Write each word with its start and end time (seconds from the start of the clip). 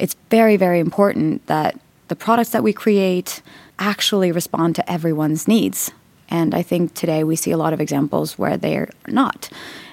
it's 0.00 0.16
very, 0.30 0.56
very 0.56 0.80
important 0.80 1.46
that 1.46 1.78
the 2.08 2.16
products 2.16 2.50
that 2.50 2.64
we 2.64 2.72
create 2.72 3.42
actually 3.78 4.32
respond 4.32 4.74
to 4.76 4.90
everyone's 4.90 5.46
needs. 5.46 5.92
And 6.28 6.54
I 6.54 6.62
think 6.62 6.94
today 6.94 7.22
we 7.22 7.36
see 7.36 7.50
a 7.50 7.56
lot 7.56 7.72
of 7.72 7.80
examples 7.80 8.38
where 8.38 8.56
they're 8.56 8.88
not. 9.06 9.50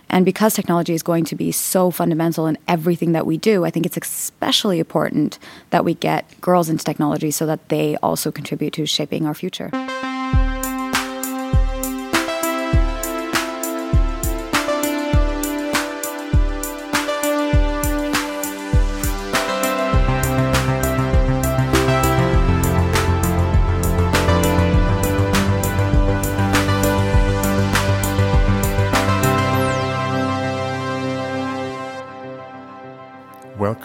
And 0.10 0.24
because 0.24 0.54
technology 0.54 0.94
is 0.94 1.04
going 1.04 1.26
to 1.26 1.36
be 1.36 1.52
so 1.52 1.92
fundamental 1.92 2.48
in 2.48 2.58
everything 2.68 3.12
that 3.12 3.26
we 3.26 3.38
do, 3.38 3.66
I 3.66 3.70
think 3.70 3.86
it's 3.86 3.98
especially 3.98 4.80
important 4.80 5.38
that 5.72 5.84
we 5.84 5.96
get 5.96 6.40
girls 6.40 6.70
into 6.70 6.86
technology 6.86 7.30
so 7.30 7.46
that 7.46 7.68
they 7.68 7.98
also 7.98 8.32
contribute 8.32 8.74
to 8.74 8.86
shaping 8.86 9.26
our 9.26 9.34
future. 9.34 9.70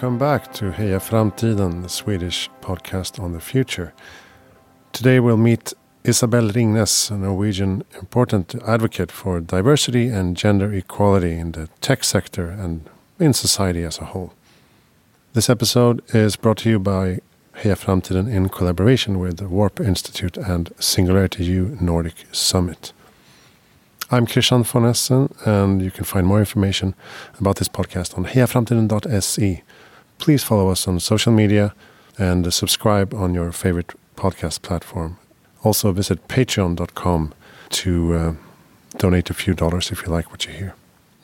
Welcome 0.03 0.19
back 0.19 0.51
to 0.55 0.71
Heja 0.71 0.99
Framtiden, 0.99 1.81
the 1.81 1.87
Swedish 1.87 2.49
podcast 2.59 3.23
on 3.23 3.31
the 3.31 3.39
future. 3.39 3.93
Today 4.91 5.21
we'll 5.21 5.37
meet 5.37 5.71
Isabel 6.03 6.49
Ringnes, 6.49 7.09
a 7.09 7.15
Norwegian 7.15 7.85
important 8.01 8.53
advocate 8.67 9.13
for 9.13 9.39
diversity 9.39 10.09
and 10.09 10.35
gender 10.35 10.73
equality 10.73 11.39
in 11.39 11.53
the 11.53 11.69
tech 11.79 12.03
sector 12.03 12.49
and 12.49 12.89
in 13.17 13.31
society 13.31 13.85
as 13.85 13.97
a 13.99 14.03
whole. 14.11 14.33
This 15.31 15.49
episode 15.49 16.01
is 16.13 16.35
brought 16.35 16.57
to 16.57 16.69
you 16.69 16.79
by 16.79 17.21
Heja 17.59 17.77
Framtiden 17.77 18.29
in 18.29 18.49
collaboration 18.49 19.19
with 19.19 19.37
the 19.37 19.47
Warp 19.47 19.79
Institute 19.79 20.35
and 20.35 20.73
Singularity 20.79 21.45
U 21.45 21.77
Nordic 21.79 22.25
Summit. 22.33 22.91
I'm 24.11 24.27
Christian 24.27 24.65
von 24.65 24.85
Essen, 24.85 25.33
and 25.45 25.81
you 25.81 25.89
can 25.89 26.03
find 26.03 26.27
more 26.27 26.39
information 26.39 26.93
about 27.39 27.55
this 27.55 27.69
podcast 27.69 28.17
on 28.17 28.25
hejaframtiden.se 28.25 29.63
please 30.17 30.43
follow 30.43 30.69
us 30.69 30.87
on 30.87 30.99
social 30.99 31.31
media 31.31 31.73
and 32.17 32.53
subscribe 32.53 33.13
on 33.13 33.33
your 33.33 33.51
favorite 33.51 33.93
podcast 34.15 34.61
platform. 34.61 35.17
Also, 35.63 35.91
visit 35.91 36.27
patreon.com 36.27 37.33
to 37.69 38.13
uh, 38.13 38.33
donate 38.97 39.29
a 39.29 39.33
few 39.33 39.53
dollars 39.53 39.91
if 39.91 40.03
you 40.03 40.09
like 40.09 40.29
what 40.31 40.45
you 40.45 40.53
hear. 40.53 40.75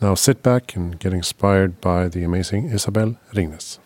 Now, 0.02 0.16
sit 0.16 0.42
back 0.42 0.76
and 0.76 0.98
get 0.98 1.14
inspired 1.14 1.82
by 1.82 2.08
the 2.08 2.24
amazing 2.24 2.70
Isabel 2.70 3.18
Ringnes. 3.34 3.80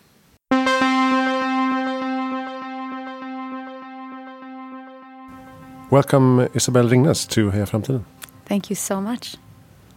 Welcome, 5.90 6.48
Isabel 6.54 6.88
Ringnes, 6.88 7.28
to 7.30 7.50
Heja 7.50 7.68
Framtiden. 7.68 8.04
Thank 8.46 8.70
you 8.70 8.76
so 8.76 9.00
much. 9.00 9.36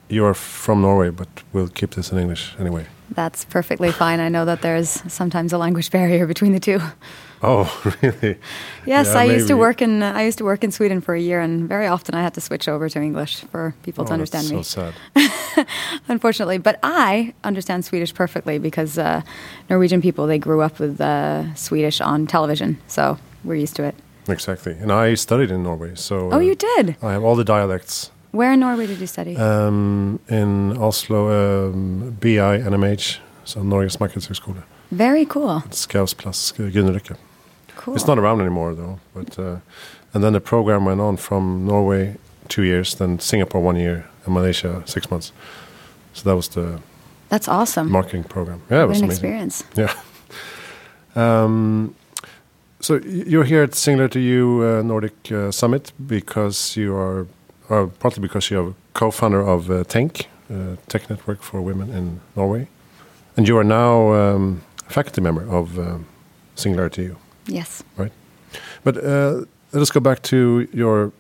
You 0.10 0.26
are 0.26 0.34
from 0.34 0.82
Norway, 0.82 1.10
but 1.10 1.28
we'll 1.54 1.68
keep 1.70 1.92
this 1.92 2.12
in 2.12 2.18
English 2.18 2.56
anyway. 2.60 2.88
That's 3.12 3.46
perfectly 3.46 3.92
fine. 3.92 4.20
I 4.20 4.30
know 4.30 4.46
that 4.46 4.62
there's 4.62 4.90
sometimes 5.12 5.54
a 5.54 5.58
language 5.58 5.92
barrier 5.92 6.28
between 6.28 6.52
the 6.52 6.60
two. 6.60 6.80
Oh, 7.42 7.70
really? 8.02 8.38
Yes, 8.86 9.08
yeah, 9.08 9.20
I 9.20 9.28
maybe. 9.28 9.34
used 9.36 9.48
to 9.48 9.58
work 9.58 9.82
in 9.82 10.02
I 10.02 10.24
used 10.24 10.40
to 10.40 10.44
work 10.44 10.64
in 10.64 10.72
Sweden 10.72 11.02
for 11.02 11.14
a 11.14 11.20
year, 11.20 11.40
and 11.40 11.70
very 11.70 11.88
often 11.88 12.16
I 12.16 12.22
had 12.22 12.34
to 12.34 12.42
switch 12.42 12.68
over 12.68 12.90
to 12.90 13.00
English 13.00 13.42
for 13.52 13.76
people 13.84 14.04
oh, 14.04 14.08
to 14.08 14.14
understand 14.14 14.50
me. 14.50 14.64
So 14.64 14.94
sad. 15.16 15.68
Unfortunately, 16.08 16.58
but 16.58 16.80
I 16.84 17.34
understand 17.44 17.86
Swedish 17.86 18.14
perfectly 18.14 18.58
because 18.58 18.98
uh, 18.98 19.22
Norwegian 19.70 20.02
people 20.02 20.26
they 20.26 20.40
grew 20.40 20.62
up 20.62 20.80
with 20.80 21.00
uh, 21.00 21.54
Swedish 21.56 22.02
on 22.02 22.28
television, 22.28 22.78
so 22.88 23.18
we're 23.44 23.56
used 23.56 23.76
to 23.76 23.84
it. 23.84 23.96
Exactly, 24.28 24.74
and 24.74 24.92
I 24.92 25.14
studied 25.14 25.52
in 25.52 25.64
Norway, 25.64 25.96
so. 25.96 26.32
Oh, 26.32 26.38
uh, 26.38 26.40
you 26.40 26.56
did. 26.56 26.98
I 27.02 27.14
have 27.14 27.24
all 27.24 27.36
the 27.36 27.46
dialects 27.46 28.12
where 28.38 28.54
in 28.54 28.60
Norway 28.60 28.88
did 28.88 29.00
you 29.00 29.08
study? 29.08 29.36
Um, 29.36 30.20
in 30.30 30.78
Oslo, 30.78 31.30
um, 31.30 32.18
BI 32.20 32.60
NMH, 32.70 33.20
so 33.46 33.62
Norges 33.62 33.98
Markedshøgskole. 33.98 34.64
Very 34.92 35.26
cool. 35.26 35.62
Schous 35.72 36.14
plass 36.14 36.54
Grünerløkka. 36.58 37.16
Cool. 37.76 37.96
It's 37.96 38.08
not 38.08 38.18
around 38.18 38.42
anymore 38.42 38.76
though, 38.76 39.00
but 39.14 39.40
uh, 39.40 39.58
and 40.14 40.24
then 40.24 40.34
the 40.34 40.40
program 40.40 40.86
went 40.86 41.02
on 41.02 41.18
from 41.18 41.66
Norway 41.66 42.16
two 42.48 42.64
years, 42.64 42.96
then 42.96 43.20
Singapore 43.20 43.62
one 43.62 43.76
year, 43.80 44.06
and 44.26 44.34
Malaysia 44.34 44.82
six 44.86 45.12
months. 45.12 45.32
So 46.14 46.30
that 46.30 46.36
was 46.36 46.48
the 46.50 46.80
that's 47.30 47.48
awesome 47.48 47.92
marketing 47.92 48.24
program. 48.24 48.62
Yeah, 48.70 48.84
it 48.84 48.88
was 48.88 49.00
an 49.00 49.06
amazing. 49.06 49.10
experience. 49.12 49.64
Yeah. 49.76 49.94
Um, 51.16 51.96
so 52.80 53.00
you're 53.04 53.44
here 53.44 53.64
at 53.64 53.74
Singularity 53.76 54.22
U 54.22 54.64
uh, 54.64 54.82
Nordic 54.84 55.32
uh, 55.32 55.52
Summit 55.52 55.92
because 56.08 56.78
you 56.78 56.96
are 56.96 57.26
or 57.70 57.88
partly 57.88 58.22
because 58.22 58.50
you're 58.50 58.74
co-founder 58.94 59.42
of 59.42 59.70
uh, 59.70 59.84
TENK, 59.84 60.28
uh, 60.52 60.76
Tech 60.88 61.10
Network 61.10 61.42
for 61.42 61.62
Women 61.62 61.90
in 61.92 62.20
Norway, 62.36 62.68
and 63.36 63.48
you 63.48 63.58
are 63.58 63.64
now 63.64 64.14
um, 64.14 64.62
a 64.88 64.92
faculty 64.92 65.22
member 65.22 65.48
of 65.50 65.78
uh, 65.78 65.98
Singularity 66.56 67.04
U. 67.04 67.18
Yes. 67.48 67.84
Right. 67.98 68.12
But 68.84 68.98
uh, 68.98 69.46
let 69.72 69.82
us 69.82 69.92
go 69.92 70.00
back 70.00 70.22
to 70.24 70.68
your 70.74 71.12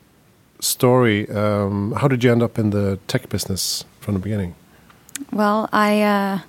story. 0.59 1.29
Um, 1.29 1.93
how 1.93 2.07
did 2.07 2.23
you 2.23 2.31
end 2.31 2.43
up 2.43 2.57
in 2.57 2.71
the 2.71 2.99
tech 3.07 3.29
business 3.29 3.85
from 3.99 4.15
the 4.15 4.19
beginning? 4.19 4.55
Well, 5.31 5.69
I 5.71 6.01
uh, 6.01 6.39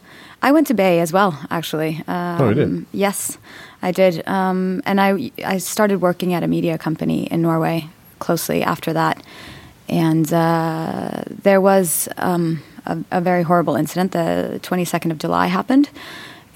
I 0.43 0.53
went 0.53 0.67
to 0.69 0.75
BI 0.75 0.99
as 0.99 1.13
well, 1.13 1.39
actually. 1.51 2.03
Um, 2.07 2.41
oh, 2.41 2.49
you 2.49 2.55
did? 2.55 2.65
Um, 2.65 2.87
yes, 2.93 3.39
I 3.83 3.93
did. 3.93 4.27
Um, 4.27 4.83
and 4.85 5.01
I 5.01 5.31
I 5.45 5.59
started 5.59 6.01
working 6.01 6.35
at 6.35 6.43
a 6.43 6.47
media 6.47 6.79
company 6.79 7.25
in 7.25 7.43
Norway 7.43 7.89
closely 8.19 8.63
after 8.63 8.93
that. 8.93 9.23
And 9.89 10.31
uh, 10.33 11.23
there 11.43 11.61
was 11.61 12.09
um, 12.17 12.63
a, 12.85 12.99
a, 13.11 13.21
very 13.21 13.43
horrible 13.43 13.75
incident. 13.75 14.13
The 14.13 14.61
22nd 14.63 15.11
of 15.11 15.19
July 15.19 15.47
happened. 15.47 15.89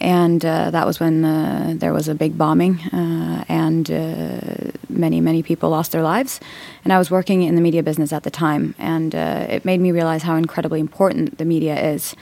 And 0.01 0.45
uh, 0.45 0.71
that 0.73 0.85
was 0.85 0.99
when 0.99 1.25
uh, 1.25 1.75
there 1.77 1.93
was 1.93 2.09
a 2.09 2.15
big 2.15 2.37
bombing, 2.37 2.81
uh, 2.93 3.45
and 3.49 3.89
uh, 3.89 4.73
many, 4.89 5.21
many 5.21 5.45
people 5.45 5.71
lost 5.71 5.93
their 5.93 6.03
lives. 6.03 6.41
And 6.83 6.93
I 6.93 6.99
was 6.99 7.09
working 7.09 7.43
in 7.43 7.55
the 7.55 7.61
media 7.61 7.85
business 7.85 8.13
at 8.13 8.25
the 8.25 8.31
time, 8.31 8.75
and 8.79 9.15
uh, 9.15 9.47
it 9.49 9.65
made 9.65 9.79
me 9.79 9.93
realize 9.93 10.25
how 10.25 10.35
incredibly 10.35 10.81
important 10.81 11.39
the 11.39 11.45
media 11.45 11.81
is. 11.93 12.17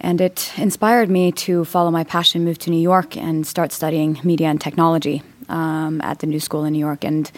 And 0.00 0.22
it 0.22 0.52
inspired 0.56 1.10
me 1.10 1.32
to 1.32 1.66
follow 1.66 1.90
my 1.90 2.02
passion, 2.02 2.44
move 2.44 2.58
to 2.60 2.70
New 2.70 2.80
York, 2.80 3.14
and 3.14 3.46
start 3.46 3.72
studying 3.72 4.18
media 4.24 4.48
and 4.48 4.58
technology 4.58 5.22
um, 5.50 6.00
at 6.00 6.20
the 6.20 6.26
New 6.26 6.40
School 6.40 6.64
in 6.64 6.72
New 6.72 6.78
York. 6.78 7.04
And 7.04 7.30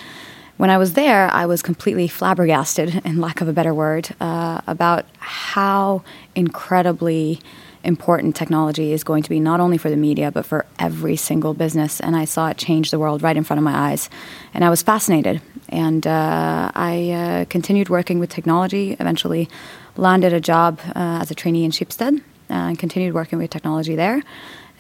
when 0.59 0.71
I 0.71 0.77
was 0.77 0.95
there, 0.95 1.31
I 1.33 1.47
was 1.47 1.63
completely 1.63 2.09
flabbergasted, 2.09 3.03
in 3.05 3.21
lack 3.21 3.41
of 3.41 3.49
a 3.49 3.53
better 3.53 3.73
word, 3.73 4.11
uh, 4.21 4.61
about 4.67 5.07
how 5.19 6.03
incredibly 6.35 7.41
important 7.85 8.35
technology 8.35 8.93
is 8.93 9.05
going 9.05 9.23
to 9.23 9.31
be 9.31 9.39
not 9.39 9.61
only 9.61 9.79
for 9.79 9.89
the 9.89 9.97
media 9.97 10.33
but 10.33 10.45
for 10.45 10.67
every 10.81 11.15
single 11.15 11.55
business. 11.55 12.01
And 12.01 12.17
i 12.17 12.25
saw 12.25 12.49
it 12.49 12.59
change 12.59 12.91
the 12.91 12.99
world 12.99 13.23
right 13.23 13.37
in 13.37 13.45
front 13.45 13.59
of 13.59 13.65
my 13.65 13.91
eyes. 13.91 14.11
And 14.53 14.65
i 14.65 14.69
was 14.69 14.83
fascinated. 14.83 15.41
And 15.69 16.05
uh, 16.07 16.73
i 16.75 17.11
uh, 17.11 17.45
continued 17.45 17.89
working 17.89 18.19
with 18.19 18.31
technology 18.31 18.97
eventually 18.99 19.49
landed 19.97 20.33
a 20.33 20.41
job 20.41 20.81
uh, 20.89 21.21
as 21.23 21.31
a 21.31 21.37
trainee 21.37 21.65
in 21.65 21.71
Schibsted 21.71 22.19
uh, 22.19 22.69
and 22.69 22.79
continued 22.79 23.15
working 23.15 23.39
with 23.39 23.51
technology 23.51 23.95
there. 23.95 24.23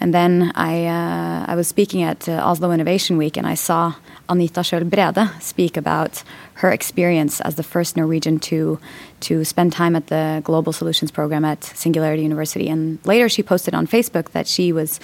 And 0.00 0.12
then 0.12 0.53
I, 0.55 0.87
uh, 0.87 1.45
I 1.49 1.55
was 1.56 1.66
speaking 1.66 2.03
at 2.03 2.28
Oslo 2.28 2.71
Innovation 2.71 3.16
Week, 3.16 3.37
and 3.37 3.47
I 3.49 3.55
saw 3.55 3.95
Anita 4.28 4.61
Schjøll 4.61 4.84
Brede 4.84 5.28
speak 5.41 5.77
about 5.77 6.22
her 6.55 6.71
experience 6.71 7.41
as 7.41 7.55
the 7.55 7.62
first 7.62 7.97
Norwegian 7.97 8.39
to 8.39 8.78
to 9.21 9.44
spend 9.44 9.72
time 9.72 9.97
at 9.97 10.06
the 10.06 10.41
Global 10.44 10.72
Solutions 10.72 11.11
Program 11.11 11.44
at 11.44 11.65
Singularity 11.65 12.22
University. 12.22 12.69
And 12.69 12.99
later, 13.05 13.28
she 13.28 13.43
posted 13.43 13.75
on 13.75 13.87
Facebook 13.87 14.31
that 14.31 14.47
she 14.47 14.72
was 14.72 15.00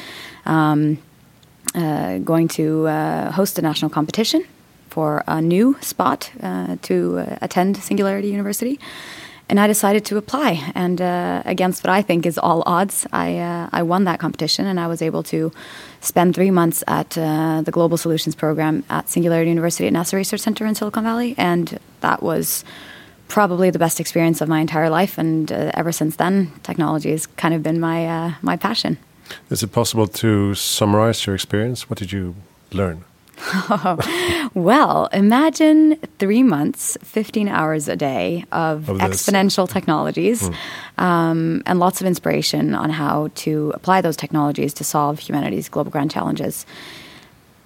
um, 0.47 0.99
uh, 1.75 2.19
going 2.19 2.49
to 2.49 2.87
uh, 2.87 3.33
host 3.33 3.59
a 3.59 3.63
national 3.63 3.91
competition 3.91 4.45
for 4.91 5.25
a 5.27 5.41
new 5.41 5.77
spot 5.81 6.31
uh, 6.43 6.77
to 6.83 7.19
uh, 7.19 7.39
attend 7.43 7.77
Singularity 7.77 8.29
University 8.29 8.79
and 9.49 9.61
I 9.61 9.67
decided 9.67 10.05
to 10.07 10.17
apply. 10.17 10.73
And 10.75 11.01
uh, 11.01 11.43
against 11.45 11.85
what 11.85 11.91
I 11.91 12.03
think 12.03 12.27
is 12.27 12.39
all 12.39 12.63
odds, 12.67 13.07
I 13.13 13.39
uh, 13.39 13.69
I 13.73 13.83
won 13.83 14.05
that 14.05 14.19
competition, 14.19 14.67
and 14.67 14.79
I 14.81 14.87
was 14.87 15.03
able 15.03 15.23
to 15.25 15.53
spend 16.01 16.35
three 16.35 16.51
months 16.51 16.85
at 16.87 17.17
uh, 17.19 17.63
the 17.63 17.71
Global 17.71 17.97
Solutions 17.97 18.35
Program 18.35 18.85
at 18.89 19.09
Singularity 19.09 19.51
University 19.51 19.87
at 19.87 19.93
NASA 19.93 20.15
Research 20.15 20.41
Center 20.41 20.67
in 20.67 20.75
Silicon 20.75 21.05
Valley, 21.05 21.35
and 21.39 21.79
that 22.01 22.23
was 22.23 22.65
probably 23.29 23.71
the 23.71 23.79
best 23.79 24.01
experience 24.01 24.41
of 24.41 24.49
my 24.49 24.61
entire 24.61 24.91
life. 24.91 25.19
And 25.19 25.51
uh, 25.51 25.71
ever 25.75 25.93
since 25.93 26.17
then, 26.17 26.53
technology 26.63 27.11
has 27.11 27.27
kind 27.27 27.55
of 27.55 27.63
been 27.63 27.81
my 27.81 28.07
uh, 28.07 28.33
my 28.43 28.57
passion. 28.57 28.99
Is 29.51 29.63
it 29.63 29.73
possible 29.73 30.07
to 30.07 30.55
summarize 30.55 31.27
your 31.27 31.35
experience? 31.35 31.89
What 31.89 31.99
did 31.99 32.13
you 32.13 32.35
learn? 32.73 33.05
well, 34.55 35.07
imagine 35.13 35.97
three 36.19 36.43
months, 36.43 36.97
15 37.03 37.49
hours 37.49 37.89
a 37.89 37.97
day 37.97 38.45
of, 38.53 38.89
Of 38.89 38.99
exponential 38.99 39.69
technologies 39.69 40.49
um, 40.99 41.63
and 41.67 41.79
lots 41.79 42.01
of 42.01 42.07
inspiration 42.07 42.75
on 42.75 42.91
how 42.91 43.31
to 43.37 43.73
apply 43.75 44.01
those 44.01 44.17
technologies 44.17 44.73
to 44.75 44.85
solve 44.85 45.19
humanity's 45.19 45.69
global 45.69 45.91
grand 45.91 46.11
challenges. 46.11 46.67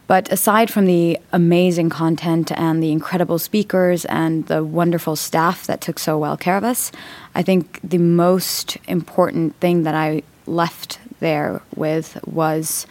But 0.09 0.33
aside 0.33 0.71
from 0.71 0.87
the 0.87 1.19
amazing 1.33 1.91
content 1.91 2.51
and 2.53 2.83
the 2.83 2.91
incredible 2.93 3.39
speakers 3.39 4.07
and 4.07 4.47
the 4.47 4.65
wonderful 4.65 5.17
staff 5.17 5.67
that 5.67 5.83
took 5.83 5.99
so 5.99 6.17
well 6.17 6.37
care 6.37 6.57
of 6.57 6.65
us, 6.65 6.91
I 7.35 7.43
think 7.43 7.79
the 7.85 7.99
most 7.99 8.79
important 8.89 9.55
thing 9.57 9.83
that 9.83 9.95
I 9.95 10.23
left 10.47 10.99
there 11.21 11.61
with 11.77 12.19
was 12.27 12.87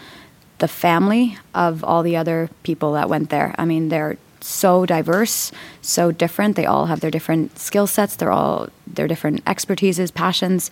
the 0.59 0.67
family 0.67 1.37
of 1.53 1.83
all 1.83 2.03
the 2.03 2.15
other 2.15 2.49
people 2.63 2.93
that 2.93 3.09
went 3.09 3.29
there. 3.29 3.53
I 3.57 3.65
mean, 3.65 3.89
they're 3.89 4.17
so 4.41 4.85
diverse, 4.85 5.51
so 5.81 6.11
different. 6.11 6.55
They 6.55 6.65
all 6.65 6.85
have 6.85 6.99
their 6.99 7.11
different 7.11 7.59
skill 7.59 7.87
sets. 7.87 8.15
They're 8.15 8.31
all 8.31 8.69
their 8.85 9.07
different 9.07 9.43
expertises, 9.45 10.13
passions, 10.13 10.71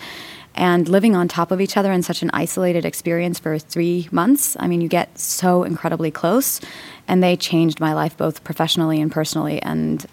and 0.56 0.88
living 0.88 1.16
on 1.16 1.28
top 1.28 1.52
of 1.52 1.60
each 1.60 1.76
other 1.76 1.92
in 1.92 2.02
such 2.02 2.22
an 2.22 2.30
isolated 2.34 2.86
experience 2.86 3.40
for 3.40 3.60
three 3.60 4.08
months. 4.12 4.56
I 4.60 4.68
mean, 4.68 4.82
you 4.82 4.88
get 4.88 5.20
so 5.20 5.64
incredibly 5.64 6.12
close, 6.12 6.62
and 7.08 7.22
they 7.22 7.36
changed 7.36 7.80
my 7.80 7.94
life 7.94 8.16
both 8.16 8.44
professionally 8.44 9.02
and 9.02 9.12
personally. 9.12 9.62
And 9.62 10.06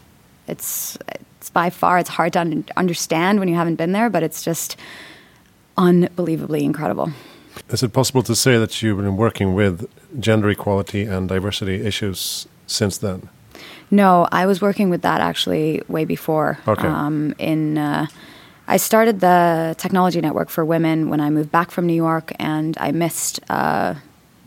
it's 0.49 0.99
it's 1.41 1.51
by 1.51 1.71
far 1.71 1.99
it's 1.99 2.11
hard 2.11 2.33
to 2.35 2.41
un- 2.41 2.65
understand 2.77 3.39
when 3.39 3.49
you 3.49 3.55
haven't 3.55 3.77
been 3.77 3.93
there, 3.93 4.11
but 4.11 4.23
it's 4.23 4.43
just 4.43 4.77
unbelievably 5.77 6.65
incredible. 6.65 7.11
Is 7.69 7.83
it 7.83 7.93
possible 7.93 8.23
to 8.23 8.35
say 8.35 8.59
that 8.59 8.83
you've 8.83 8.99
been 8.99 9.17
working 9.17 9.55
with 9.55 9.89
gender 10.21 10.51
equality 10.51 11.05
and 11.05 11.29
diversity 11.29 11.85
issues 11.87 12.47
since 12.67 12.99
then? 12.99 13.29
No, 13.91 14.27
I 14.33 14.47
was 14.47 14.61
working 14.61 14.91
with 14.91 15.03
that 15.03 15.21
actually 15.21 15.83
way 15.89 16.05
before. 16.05 16.59
Okay. 16.67 16.87
Um, 16.87 17.35
in 17.39 17.77
uh, 17.77 18.07
I 18.67 18.79
started 18.79 19.21
the 19.21 19.75
technology 19.79 20.21
network 20.21 20.49
for 20.49 20.65
women 20.65 21.11
when 21.11 21.21
I 21.21 21.31
moved 21.31 21.51
back 21.51 21.71
from 21.71 21.87
New 21.87 21.95
York, 21.95 22.33
and 22.39 22.77
I 22.79 22.93
missed. 22.93 23.41
Uh, 23.49 23.95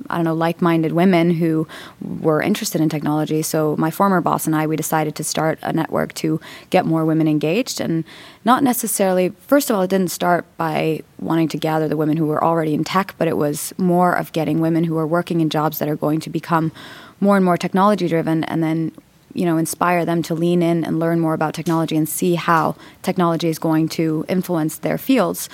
I 0.10 0.16
don't 0.16 0.26
know, 0.26 0.34
like-minded 0.34 0.92
women 0.92 1.32
who 1.32 1.68
were 2.02 2.42
interested 2.42 2.82
in 2.82 2.90
technology. 2.90 3.42
So 3.42 3.76
my 3.78 3.92
former 3.92 4.22
boss 4.22 4.46
and 4.46 4.56
I, 4.56 4.68
we 4.68 4.76
decided 4.76 5.16
to 5.16 5.24
start 5.24 5.58
a 5.64 5.74
network 5.74 6.14
to 6.16 6.40
get 6.70 6.86
more 6.86 7.06
women 7.06 7.28
engaged, 7.28 7.82
and 7.82 8.04
not 8.44 8.62
necessarily. 8.62 9.30
First 9.48 9.70
of 9.70 9.76
all, 9.76 9.84
it 9.84 9.90
didn't 9.90 10.12
start 10.12 10.46
by 10.58 11.02
wanting 11.20 11.48
to 11.50 11.58
gather 11.58 11.88
the 11.88 11.98
women 11.98 12.18
who 12.18 12.28
were 12.28 12.44
already 12.44 12.74
in 12.74 12.84
tech, 12.84 13.16
but 13.18 13.28
it 13.28 13.38
was 13.38 13.74
more 13.78 14.14
of 14.14 14.32
getting 14.32 14.60
women 14.60 14.84
who 14.84 14.98
are 14.98 15.08
working 15.08 15.42
in 15.42 15.50
jobs 15.50 15.80
that 15.80 15.90
are 15.90 15.96
going 15.96 16.20
to 16.20 16.30
become 16.30 16.72
more 17.20 17.38
and 17.38 17.46
more 17.46 17.58
technology-driven, 17.58 18.44
and 18.44 18.62
then 18.62 18.92
you 19.34 19.46
know 19.46 19.58
inspire 19.58 20.06
them 20.06 20.22
to 20.24 20.36
lean 20.36 20.62
in 20.62 20.86
and 20.86 21.00
learn 21.00 21.20
more 21.20 21.34
about 21.34 21.54
technology 21.54 21.96
and 21.98 22.08
see 22.08 22.36
how 22.36 22.76
technology 23.02 23.50
is 23.50 23.60
going 23.60 23.90
to 23.90 24.26
influence 24.28 24.78
their 24.78 24.98
fields. 24.98 25.50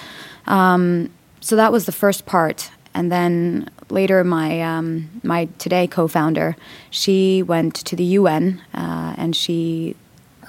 Um, 0.48 1.10
so 1.40 1.56
that 1.56 1.72
was 1.72 1.86
the 1.86 1.92
first 1.92 2.26
part, 2.26 2.72
and 2.94 3.12
then 3.12 3.70
later 3.92 4.24
my 4.24 4.62
um, 4.62 5.10
my 5.24 5.46
today 5.58 5.88
co-founder 5.88 6.56
she 6.90 7.44
went 7.44 7.76
to 7.76 7.96
the 7.96 8.04
UN 8.04 8.62
uh, 8.74 9.16
and 9.18 9.36
she 9.36 9.96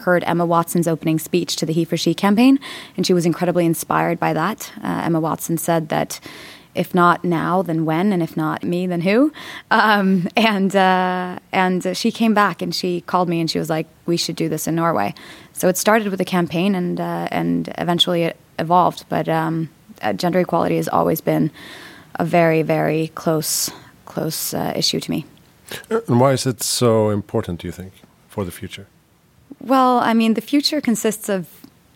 heard 0.02 0.24
Emma 0.24 0.44
Watson's 0.44 0.88
opening 0.88 1.18
speech 1.18 1.56
to 1.56 1.66
the 1.66 1.72
He 1.72 1.84
for 1.84 1.96
She 1.96 2.14
campaign, 2.14 2.58
and 2.96 3.06
she 3.06 3.14
was 3.14 3.26
incredibly 3.26 3.64
inspired 3.64 4.18
by 4.18 4.32
that. 4.32 4.72
Uh, 4.82 5.02
Emma 5.04 5.20
Watson 5.20 5.56
said 5.56 5.88
that 5.88 6.20
if 6.74 6.94
not 6.94 7.22
now, 7.22 7.60
then 7.60 7.84
when, 7.84 8.12
and 8.12 8.22
if 8.22 8.34
not 8.36 8.64
me, 8.64 8.86
then 8.86 9.02
who? 9.02 9.32
Um, 9.70 10.28
and 10.36 10.74
uh, 10.74 11.38
and 11.52 11.96
she 11.96 12.10
came 12.10 12.34
back 12.34 12.62
and 12.62 12.74
she 12.74 13.02
called 13.02 13.28
me 13.28 13.40
and 13.40 13.50
she 13.50 13.58
was 13.58 13.70
like, 13.70 13.86
"We 14.06 14.16
should 14.16 14.36
do 14.36 14.48
this 14.48 14.66
in 14.66 14.74
Norway." 14.74 15.14
So 15.52 15.68
it 15.68 15.76
started 15.76 16.08
with 16.08 16.20
a 16.20 16.24
campaign 16.24 16.74
and 16.74 17.00
uh, 17.00 17.28
and 17.30 17.72
eventually 17.78 18.24
it 18.24 18.36
evolved. 18.58 19.04
But 19.08 19.28
um, 19.28 19.68
uh, 20.00 20.12
gender 20.14 20.40
equality 20.40 20.76
has 20.76 20.88
always 20.88 21.20
been 21.20 21.50
a 22.16 22.24
very 22.24 22.62
very 22.62 23.08
close 23.14 23.70
close 24.04 24.54
uh, 24.54 24.72
issue 24.76 25.00
to 25.00 25.10
me. 25.10 25.24
And 25.88 26.20
why 26.20 26.32
is 26.32 26.46
it 26.46 26.62
so 26.62 27.10
important, 27.10 27.60
do 27.60 27.66
you 27.66 27.72
think, 27.72 27.92
for 28.28 28.44
the 28.44 28.50
future? 28.50 28.86
Well, 29.60 29.98
I 29.98 30.12
mean, 30.14 30.34
the 30.34 30.40
future 30.40 30.80
consists 30.80 31.28
of 31.28 31.46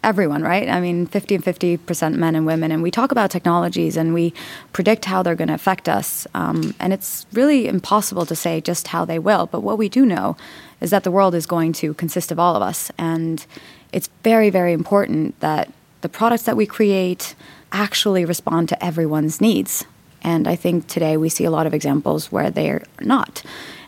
everyone, 0.07 0.43
right? 0.43 0.69
I 0.69 0.81
mean, 0.81 1.07
50 1.07 1.35
and 1.35 1.45
50% 1.45 2.15
men 2.15 2.37
and 2.37 2.47
women. 2.47 2.71
And 2.71 2.83
we 2.83 2.91
talk 2.91 3.11
about 3.11 3.31
technologies 3.31 3.97
and 3.97 4.15
we 4.15 4.33
predict 4.73 5.05
how 5.05 5.23
they're 5.23 5.35
going 5.35 5.49
to 5.49 5.55
affect 5.55 5.89
us. 5.89 6.27
Um, 6.33 6.75
and 6.79 6.93
it's 6.93 7.27
really 7.33 7.67
impossible 7.67 8.25
to 8.27 8.37
say 8.37 8.61
just 8.61 8.89
how 8.89 9.05
they 9.05 9.19
will. 9.19 9.47
But 9.47 9.61
what 9.61 9.79
we 9.79 9.89
do 9.89 10.07
know 10.07 10.37
is 10.81 10.91
that 10.91 11.03
the 11.03 11.11
world 11.11 11.35
is 11.35 11.45
going 11.45 11.73
to 11.75 11.93
consist 11.95 12.31
of 12.31 12.39
all 12.39 12.55
of 12.55 12.63
us. 12.63 12.91
And 12.99 13.45
it's 13.93 14.09
very, 14.23 14.49
very 14.49 14.73
important 14.73 15.39
that 15.41 15.73
the 16.03 16.09
products 16.09 16.45
that 16.45 16.57
we 16.57 16.67
create 16.67 17.35
actually 17.73 18.25
respond 18.25 18.69
to 18.69 18.85
everyone's 18.85 19.41
needs. 19.41 19.87
And 20.23 20.49
I 20.49 20.57
think 20.57 20.87
today 20.87 21.17
we 21.17 21.29
see 21.29 21.45
a 21.45 21.51
lot 21.51 21.67
of 21.67 21.75
examples 21.75 22.33
where 22.33 22.51
they're 22.51 22.85
not. 23.01 23.43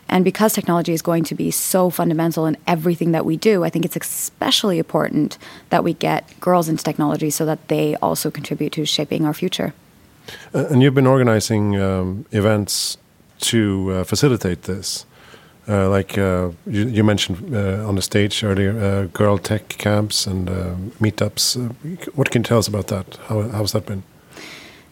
And 0.09 0.25
because 0.25 0.53
technology 0.53 0.93
is 0.93 1.03
going 1.03 1.23
to 1.25 1.35
be 1.35 1.51
so 1.51 1.89
fundamental 1.91 2.47
in 2.47 2.57
everything 2.65 3.11
that 3.11 3.25
we 3.25 3.37
do, 3.37 3.63
I 3.63 3.69
think 3.69 3.85
it's 3.85 3.95
especially 3.95 4.79
important 4.79 5.37
that 5.69 5.83
we 5.83 5.93
get 5.93 6.39
girls 6.39 6.67
into 6.67 6.83
technology 6.83 7.29
so 7.29 7.45
that 7.45 7.67
they 7.67 7.95
also 7.97 8.31
contribute 8.31 8.71
to 8.73 8.85
shaping 8.85 9.25
our 9.25 9.33
future. 9.33 9.73
Uh, 10.53 10.65
and 10.69 10.81
you've 10.81 10.95
been 10.95 11.07
organizing 11.07 11.79
um, 11.79 12.25
events 12.31 12.97
to 13.39 13.91
uh, 13.91 14.03
facilitate 14.03 14.63
this. 14.63 15.05
Uh, 15.67 15.87
like 15.87 16.17
uh, 16.17 16.49
you, 16.65 16.87
you, 16.87 17.03
mentioned 17.03 17.55
uh, 17.55 17.87
on 17.87 17.95
the 17.95 18.01
stage 18.01 18.43
earlier, 18.43 18.71
uh, 18.79 19.05
girl 19.13 19.37
tech 19.37 19.69
camps 19.69 20.25
and 20.25 20.47
meetups. 20.99 21.55
what 22.15 22.31
can 22.31 22.41
you 22.41 22.47
tell 22.47 22.57
us 22.57 22.67
about 22.67 22.87
that? 22.87 23.19
How, 23.27 23.43
how's 23.49 23.73
that 23.73 23.85
been? 23.85 24.01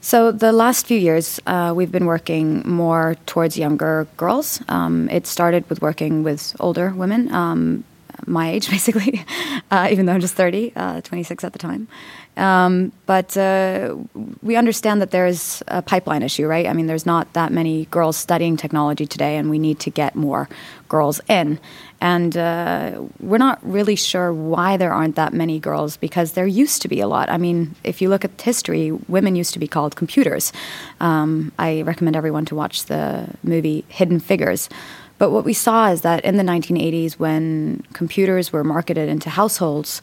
So 0.08 0.32
the 0.32 0.54
last 0.54 0.86
few 0.86 0.98
years, 0.98 1.38
uh, 1.48 1.74
we've 1.76 1.92
been 1.92 2.06
working 2.06 2.66
more 2.66 3.18
towards 3.26 3.58
younger 3.58 4.08
girls. 4.16 4.62
Um, 4.70 5.10
it 5.10 5.28
started 5.28 5.70
with 5.70 5.82
working 5.82 6.24
with 6.24 6.56
older 6.62 6.92
women, 6.92 7.30
um, 7.34 7.84
my 8.26 8.50
age 8.50 8.70
basically, 8.78 9.26
uh, 9.70 9.90
even 9.92 10.06
though 10.06 10.14
I'm 10.14 10.22
just 10.22 10.36
30, 10.36 10.72
uh, 10.78 11.02
26 11.02 11.44
at 11.44 11.52
the 11.52 11.60
time. 11.60 11.90
Um, 12.38 12.94
but 13.06 13.36
uh, 13.36 13.98
we 14.42 14.56
understand 14.56 15.02
that 15.02 15.12
there's 15.12 15.62
a 15.68 15.82
pipeline 15.82 16.24
issue, 16.24 16.48
right? 16.48 16.68
I 16.68 16.72
mean, 16.72 16.88
there's 16.88 17.06
not 17.06 17.34
that 17.34 17.52
many 17.52 17.88
girls 17.92 18.16
studying 18.16 18.56
technology 18.56 19.08
today, 19.08 19.36
and 19.36 19.50
we 19.50 19.60
need 19.60 19.78
to 19.82 19.90
get 19.90 20.16
more 20.16 20.48
girls 20.88 21.20
in. 21.28 21.60
And 22.00 22.38
uh, 22.38 23.02
we're 23.20 23.40
not 23.40 23.60
really 23.64 23.96
sure 23.96 24.32
why 24.32 24.78
there 24.78 24.94
aren't 24.94 25.16
that 25.16 25.34
many 25.34 25.60
girls 25.60 25.98
because 25.98 26.34
there 26.34 26.46
used 26.46 26.82
to 26.84 26.88
be 26.88 27.00
a 27.00 27.08
lot. 27.08 27.30
I 27.30 27.38
mean, 27.38 27.76
if 27.84 28.02
you 28.02 28.10
look 28.10 28.24
at 28.24 28.40
history, 28.40 28.92
women 28.92 29.36
used 29.36 29.54
to 29.54 29.60
be 29.60 29.68
called 29.68 29.96
computers. 29.96 30.54
Um, 31.00 31.52
I 31.58 31.82
recommend 31.82 32.16
everyone 32.16 32.46
to 32.46 32.56
watch 32.56 32.86
the 32.86 33.28
movie 33.44 33.84
Hidden 33.88 34.20
Figures. 34.20 34.70
But 35.18 35.32
what 35.32 35.44
we 35.44 35.54
saw 35.54 35.90
is 35.90 36.02
that 36.02 36.24
in 36.24 36.38
the 36.38 36.44
1980s, 36.44 37.14
when 37.14 37.84
computers 37.94 38.54
were 38.54 38.64
marketed 38.64 39.10
into 39.10 39.32
households, 39.32 40.02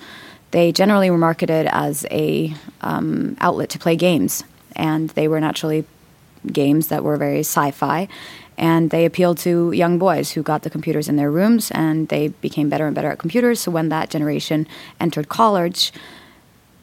they 0.50 0.72
generally 0.72 1.10
were 1.10 1.18
marketed 1.18 1.66
as 1.70 2.04
a 2.10 2.54
um, 2.80 3.36
outlet 3.40 3.70
to 3.70 3.78
play 3.78 3.96
games, 3.96 4.44
and 4.74 5.10
they 5.10 5.28
were 5.28 5.40
naturally 5.40 5.84
games 6.46 6.88
that 6.88 7.02
were 7.02 7.16
very 7.16 7.40
sci-fi, 7.40 8.08
and 8.56 8.90
they 8.90 9.04
appealed 9.04 9.38
to 9.38 9.72
young 9.72 9.98
boys 9.98 10.32
who 10.32 10.42
got 10.42 10.62
the 10.62 10.70
computers 10.70 11.08
in 11.08 11.16
their 11.16 11.30
rooms, 11.30 11.70
and 11.70 12.08
they 12.08 12.28
became 12.28 12.68
better 12.68 12.86
and 12.86 12.94
better 12.94 13.10
at 13.10 13.18
computers. 13.18 13.60
So 13.60 13.70
when 13.70 13.88
that 13.88 14.10
generation 14.10 14.66
entered 15.00 15.28
college, 15.28 15.92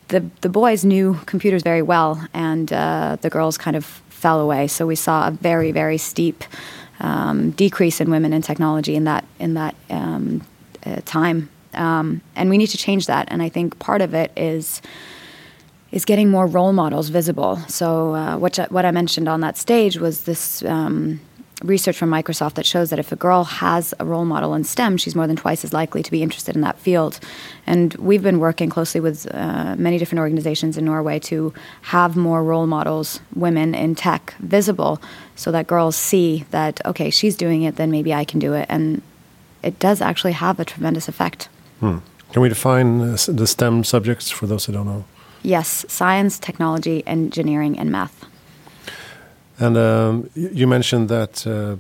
the 0.10 0.26
the 0.42 0.50
boys 0.50 0.84
knew 0.84 1.20
computers 1.26 1.64
very 1.64 1.82
well, 1.82 2.28
and 2.34 2.72
uh, 2.72 3.18
the 3.22 3.30
girls 3.30 3.58
kind 3.58 3.76
of 3.76 3.86
fell 4.10 4.40
away. 4.40 4.68
So 4.68 4.86
we 4.86 4.96
saw 4.96 5.28
a 5.28 5.32
very 5.32 5.72
very 5.72 5.98
steep 5.98 6.44
um, 7.00 7.52
decrease 7.52 8.02
in 8.02 8.12
women 8.12 8.34
in 8.34 8.42
technology 8.42 8.96
in 8.96 9.06
that 9.06 9.26
in 9.40 9.54
that 9.56 9.76
um, 9.90 10.42
uh, 10.86 11.02
time 11.06 11.50
um, 11.74 12.22
and 12.36 12.50
we 12.50 12.58
need 12.58 12.68
to 12.68 12.78
change 12.78 13.08
that. 13.08 13.28
And 13.32 13.42
I 13.42 13.50
think 13.50 13.80
part 13.80 14.02
of 14.02 14.14
it 14.14 14.32
is 14.36 14.82
is 15.92 16.06
getting 16.06 16.30
more 16.30 16.48
role 16.48 16.72
models 16.72 17.10
visible. 17.10 17.58
So 17.68 18.16
uh, 18.16 18.38
what 18.38 18.58
what 18.72 18.86
I 18.86 18.92
mentioned 18.92 19.28
on 19.28 19.42
that 19.42 19.58
stage 19.58 19.98
was 19.98 20.24
this. 20.24 20.64
Research 21.64 21.98
from 21.98 22.10
Microsoft 22.10 22.56
that 22.56 22.66
shows 22.66 22.90
that 22.90 23.00
if 23.00 23.12
a 23.12 23.16
girl 23.16 23.44
has 23.44 23.94
a 24.00 24.06
role 24.06 24.26
model 24.26 24.54
in 24.54 24.64
STEM, 24.64 24.98
she's 24.98 25.16
more 25.16 25.28
than 25.28 25.36
twice 25.36 25.64
as 25.64 25.74
likely 25.74 26.02
to 26.04 26.12
be 26.12 26.24
interested 26.24 26.56
in 26.56 26.62
that 26.62 26.78
field. 26.78 27.20
And 27.68 27.94
we've 27.96 28.24
been 28.24 28.40
working 28.40 28.70
closely 28.70 29.00
with 29.00 29.28
uh, 29.34 29.76
many 29.78 29.98
different 29.98 30.20
organizations 30.20 30.78
in 30.78 30.86
Norway 30.86 31.20
to 31.20 31.54
have 31.84 32.16
more 32.16 32.44
role 32.44 32.68
models, 32.68 33.20
women 33.36 33.76
in 33.76 33.96
tech, 33.96 34.34
visible 34.40 35.02
so 35.36 35.52
that 35.52 35.68
girls 35.68 35.96
see 35.96 36.46
that, 36.52 36.84
okay, 36.86 37.10
she's 37.10 37.36
doing 37.36 37.64
it, 37.64 37.76
then 37.76 37.92
maybe 37.92 38.14
I 38.14 38.26
can 38.26 38.40
do 38.40 38.54
it. 38.54 38.66
And 38.70 39.02
it 39.64 39.80
does 39.80 40.02
actually 40.02 40.34
have 40.34 40.60
a 40.60 40.66
tremendous 40.66 41.08
effect. 41.08 41.50
Hmm. 41.80 42.00
Can 42.32 42.42
we 42.42 42.50
define 42.50 43.02
uh, 43.02 43.18
the 43.28 43.46
STEM 43.46 43.84
subjects 43.84 44.30
for 44.30 44.48
those 44.48 44.66
who 44.66 44.74
don't 44.74 44.86
know? 44.86 45.06
Yes, 45.44 45.86
science, 45.88 46.40
technology, 46.40 47.04
engineering, 47.06 47.78
and 47.78 47.92
math. 47.92 48.26
And 49.62 49.78
um, 49.78 50.30
you 50.34 50.66
mentioned 50.66 51.08
that 51.10 51.46
uh, 51.46 51.76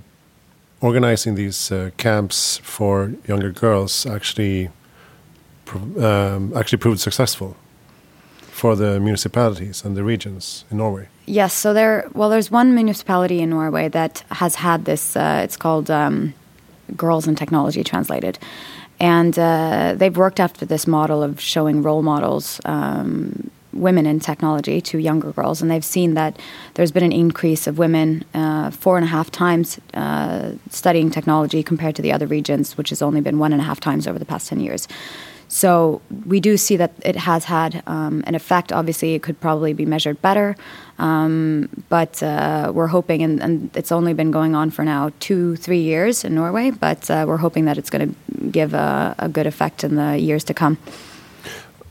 organizing 0.82 1.34
these 1.34 1.72
uh, 1.72 1.90
camps 1.98 2.60
for 2.64 3.12
younger 3.28 3.52
girls 3.52 4.06
actually 4.06 4.70
um, 6.00 6.54
actually 6.56 6.78
proved 6.78 7.00
successful 7.00 7.56
for 8.38 8.76
the 8.76 9.00
municipalities 9.00 9.84
and 9.84 9.96
the 9.96 10.04
regions 10.04 10.66
in 10.70 10.78
Norway. 10.78 11.08
Yes, 11.26 11.54
so 11.54 11.74
there. 11.74 12.08
Well, 12.14 12.30
there's 12.30 12.52
one 12.52 12.76
municipality 12.76 13.40
in 13.40 13.50
Norway 13.50 13.90
that 13.90 14.24
has 14.30 14.56
had 14.56 14.86
this. 14.86 15.16
Uh, 15.16 15.42
it's 15.44 15.58
called 15.58 15.90
um, 15.90 16.34
Girls 16.96 17.28
in 17.28 17.36
Technology, 17.36 17.84
translated, 17.84 18.38
and 19.00 19.40
uh, 19.40 19.96
they've 19.98 20.16
worked 20.16 20.40
after 20.40 20.68
this 20.68 20.86
model 20.86 21.24
of 21.24 21.40
showing 21.40 21.82
role 21.82 22.04
models. 22.04 22.62
Um, 22.66 23.50
women 23.74 24.06
in 24.06 24.20
technology 24.20 24.82
to 24.82 24.98
younger 24.98 25.32
girls, 25.32 25.62
and 25.62 25.70
they've 25.70 25.86
seen 25.86 26.14
that 26.16 26.38
there's 26.74 26.92
been 26.92 27.04
an 27.04 27.12
increase 27.12 27.68
of 27.68 27.78
women 27.78 28.24
uh, 28.34 28.72
four 28.72 28.98
and 28.98 29.06
a 29.06 29.10
half 29.10 29.32
times 29.32 29.80
uh, 29.94 30.54
studying 30.70 31.10
technology 31.10 31.64
compared 31.64 31.96
to 31.96 32.02
the 32.02 32.12
other 32.12 32.28
regions, 32.28 32.78
which 32.78 32.90
has 32.90 33.02
only 33.02 33.22
been 33.22 33.40
one 33.40 33.54
and 33.54 33.62
a 33.62 33.66
half 33.66 33.80
times 33.80 34.08
over 34.08 34.20
the 34.20 34.26
past 34.26 34.48
10 34.50 34.60
years. 34.60 34.88
So 35.54 36.02
we 36.26 36.40
do 36.40 36.56
see 36.56 36.78
that 36.78 36.94
it 37.04 37.18
has 37.18 37.44
had 37.44 37.84
um, 37.86 38.24
an 38.26 38.36
effect. 38.36 38.72
Obviously, 38.72 39.16
it 39.16 39.22
could 39.22 39.38
probably 39.42 39.74
be 39.74 39.86
measured 39.86 40.22
better, 40.22 40.56
um, 40.98 41.68
but 41.90 42.24
uh, 42.24 42.72
we're 42.74 42.88
hoping, 42.88 43.22
and, 43.22 43.44
and, 43.44 43.70
it's 43.76 43.92
only 43.92 44.14
been 44.14 44.32
going 44.32 44.56
on 44.56 44.72
for 44.72 44.86
now 44.86 45.12
two, 45.20 45.58
three 45.58 45.82
years 45.82 46.24
in 46.24 46.36
Norway, 46.36 46.72
but 46.72 47.12
uh, 47.12 47.26
we're 47.28 47.36
hoping 47.36 47.66
that 47.66 47.78
it's 47.78 47.90
going 47.90 48.16
to 48.16 48.48
give 48.48 48.74
a, 48.74 49.14
a 49.20 49.28
good 49.28 49.46
effect 49.46 49.84
in 49.84 49.96
the 49.96 50.18
years 50.18 50.46
to 50.46 50.54
come. 50.54 50.78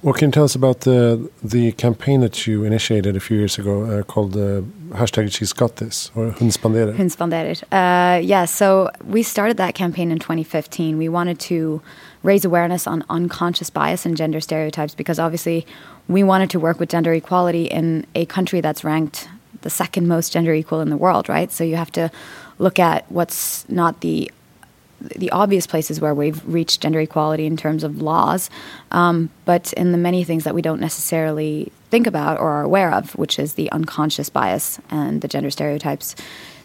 What 0.02 0.16
can 0.16 0.28
you 0.28 0.32
tell 0.32 0.44
us 0.44 0.54
about 0.54 0.80
the 0.80 1.30
the 1.42 1.72
campaign 1.72 2.20
that 2.22 2.46
you 2.46 2.64
initiated 2.64 3.16
a 3.16 3.20
few 3.20 3.36
years 3.36 3.58
ago 3.58 3.82
uh, 3.82 4.02
called 4.02 4.34
uh, 4.34 4.62
hashtag 4.96 5.30
She's 5.30 5.52
Got 5.52 5.76
This 5.76 6.10
or 6.14 6.30
Hun 6.30 6.48
spanderer? 6.50 6.96
Hun 6.96 7.10
spanderer. 7.10 7.62
Uh, 7.70 8.18
yeah, 8.20 8.46
so 8.46 8.88
we 9.04 9.22
started 9.22 9.58
that 9.58 9.74
campaign 9.74 10.10
in 10.10 10.18
2015. 10.18 10.96
We 10.96 11.10
wanted 11.10 11.38
to 11.40 11.82
raise 12.22 12.46
awareness 12.46 12.86
on 12.86 13.04
unconscious 13.10 13.68
bias 13.68 14.06
and 14.06 14.16
gender 14.16 14.40
stereotypes 14.40 14.94
because 14.94 15.18
obviously 15.18 15.66
we 16.08 16.22
wanted 16.22 16.48
to 16.50 16.58
work 16.58 16.80
with 16.80 16.88
gender 16.88 17.12
equality 17.12 17.66
in 17.66 18.06
a 18.14 18.24
country 18.24 18.62
that's 18.62 18.82
ranked 18.82 19.28
the 19.60 19.70
second 19.70 20.08
most 20.08 20.32
gender 20.32 20.54
equal 20.54 20.80
in 20.80 20.88
the 20.88 20.96
world, 20.96 21.28
right? 21.28 21.52
So 21.52 21.62
you 21.62 21.76
have 21.76 21.92
to 21.92 22.10
look 22.58 22.78
at 22.78 23.04
what's 23.10 23.68
not 23.68 24.00
the 24.00 24.30
the 25.00 25.30
obvious 25.30 25.66
places 25.66 26.00
where 26.00 26.14
we've 26.14 26.44
reached 26.46 26.80
gender 26.80 27.00
equality 27.00 27.46
in 27.46 27.56
terms 27.56 27.84
of 27.84 28.02
laws, 28.02 28.50
um, 28.90 29.30
but 29.44 29.72
in 29.74 29.92
the 29.92 29.98
many 29.98 30.24
things 30.24 30.44
that 30.44 30.54
we 30.54 30.62
don't 30.62 30.80
necessarily 30.80 31.72
think 31.90 32.06
about 32.06 32.38
or 32.38 32.50
are 32.50 32.62
aware 32.62 32.92
of, 32.92 33.12
which 33.16 33.38
is 33.38 33.54
the 33.54 33.70
unconscious 33.72 34.28
bias 34.28 34.78
and 34.90 35.20
the 35.22 35.28
gender 35.28 35.50
stereotypes. 35.50 36.14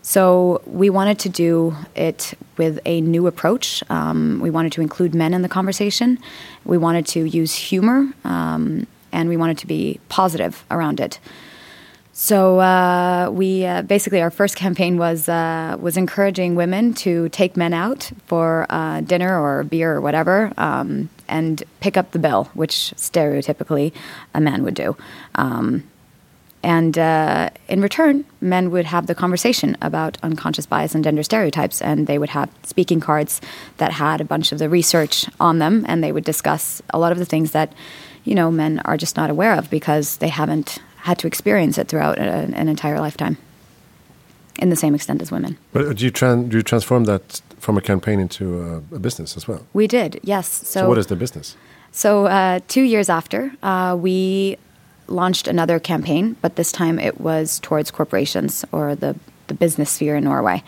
So 0.01 0.61
we 0.67 0.91
wanted 0.91 1.17
to 1.19 1.29
do 1.29 1.75
it 1.95 2.35
with 2.57 2.79
a 2.85 3.01
new 3.01 3.25
approach. 3.25 3.83
Um, 3.89 4.39
we 4.39 4.51
wanted 4.51 4.71
to 4.73 4.81
include 4.81 5.15
men 5.15 5.33
in 5.33 5.41
the 5.41 5.49
conversation. 5.49 6.19
We 6.63 6.77
wanted 6.77 7.07
to 7.07 7.23
use 7.23 7.55
humor, 7.55 8.13
um, 8.23 8.85
and 9.11 9.29
we 9.29 9.37
wanted 9.37 9.57
to 9.59 9.67
be 9.67 9.99
positive 10.09 10.63
around 10.69 10.99
it. 10.99 11.19
So 12.17 12.61
uh, 12.61 13.29
we 13.29 13.65
uh, 13.65 13.81
basically 13.81 14.21
our 14.21 14.31
first 14.31 14.55
campaign 14.55 14.97
was 14.97 15.27
uh, 15.27 15.75
was 15.77 15.97
encouraging 15.97 16.55
women 16.55 16.93
to 16.93 17.27
take 17.27 17.57
men 17.57 17.73
out 17.73 18.09
for 18.25 18.65
uh, 18.69 19.01
dinner 19.01 19.37
or 19.37 19.65
beer 19.65 19.95
or 19.95 19.99
whatever, 19.99 20.53
um, 20.55 21.09
and 21.27 21.61
pick 21.81 21.97
up 21.97 22.11
the 22.11 22.19
bill, 22.19 22.45
which 22.53 22.93
stereotypically 22.95 23.91
a 24.33 24.39
man 24.39 24.63
would 24.63 24.75
do. 24.75 24.95
Um, 25.35 25.83
and 26.63 26.97
uh, 26.97 27.49
in 27.67 27.81
return, 27.81 28.23
men 28.39 28.71
would 28.71 28.85
have 28.85 29.07
the 29.07 29.13
conversation 29.13 29.75
about 29.81 30.17
unconscious 30.23 30.65
bias 30.65 30.95
and 30.95 31.03
gender 31.03 31.21
stereotypes, 31.21 31.81
and 31.81 32.07
they 32.07 32.17
would 32.17 32.29
have 32.29 32.49
speaking 32.63 33.01
cards 33.01 33.41
that 33.75 33.91
had 33.91 34.21
a 34.21 34.25
bunch 34.25 34.53
of 34.53 34.59
the 34.59 34.69
research 34.69 35.25
on 35.41 35.59
them, 35.59 35.83
and 35.85 36.01
they 36.01 36.13
would 36.13 36.23
discuss 36.23 36.81
a 36.91 36.97
lot 36.97 37.11
of 37.11 37.17
the 37.17 37.25
things 37.25 37.51
that 37.51 37.73
you 38.23 38.35
know 38.35 38.49
men 38.49 38.79
are 38.85 38.95
just 38.95 39.17
not 39.17 39.29
aware 39.29 39.53
of 39.53 39.69
because 39.69 40.15
they 40.19 40.29
haven't 40.29 40.79
had 41.05 41.19
to 41.19 41.27
experience 41.27 41.77
it 41.77 41.87
throughout 41.87 42.17
a, 42.17 42.49
an 42.61 42.67
entire 42.67 42.99
lifetime 42.99 43.37
in 44.57 44.69
the 44.69 44.75
same 44.75 44.95
extent 44.95 45.21
as 45.21 45.31
women. 45.31 45.55
But 45.71 45.97
do 45.97 46.05
you, 46.05 46.11
tran 46.11 46.49
do 46.49 46.57
you 46.57 46.63
transform 46.63 47.03
that 47.05 47.41
from 47.59 47.77
a 47.77 47.81
campaign 47.81 48.19
into 48.19 48.43
a, 48.91 48.95
a, 48.95 48.99
business 48.99 49.37
as 49.37 49.47
well? 49.47 49.61
We 49.73 49.85
did, 49.85 50.19
yes. 50.23 50.47
So, 50.47 50.79
so 50.79 50.89
what 50.89 50.97
is 50.97 51.07
the 51.07 51.15
business? 51.15 51.55
So 51.91 52.25
uh, 52.25 52.59
two 52.67 52.81
years 52.81 53.07
after, 53.07 53.51
uh, 53.61 53.95
we 53.99 54.57
launched 55.07 55.47
another 55.47 55.79
campaign, 55.79 56.35
but 56.41 56.55
this 56.55 56.71
time 56.71 56.97
it 56.97 57.21
was 57.21 57.59
towards 57.59 57.91
corporations 57.91 58.65
or 58.71 58.95
the, 58.95 59.15
the 59.47 59.53
business 59.53 59.91
sphere 59.91 60.15
in 60.15 60.23
Norway. 60.23 60.63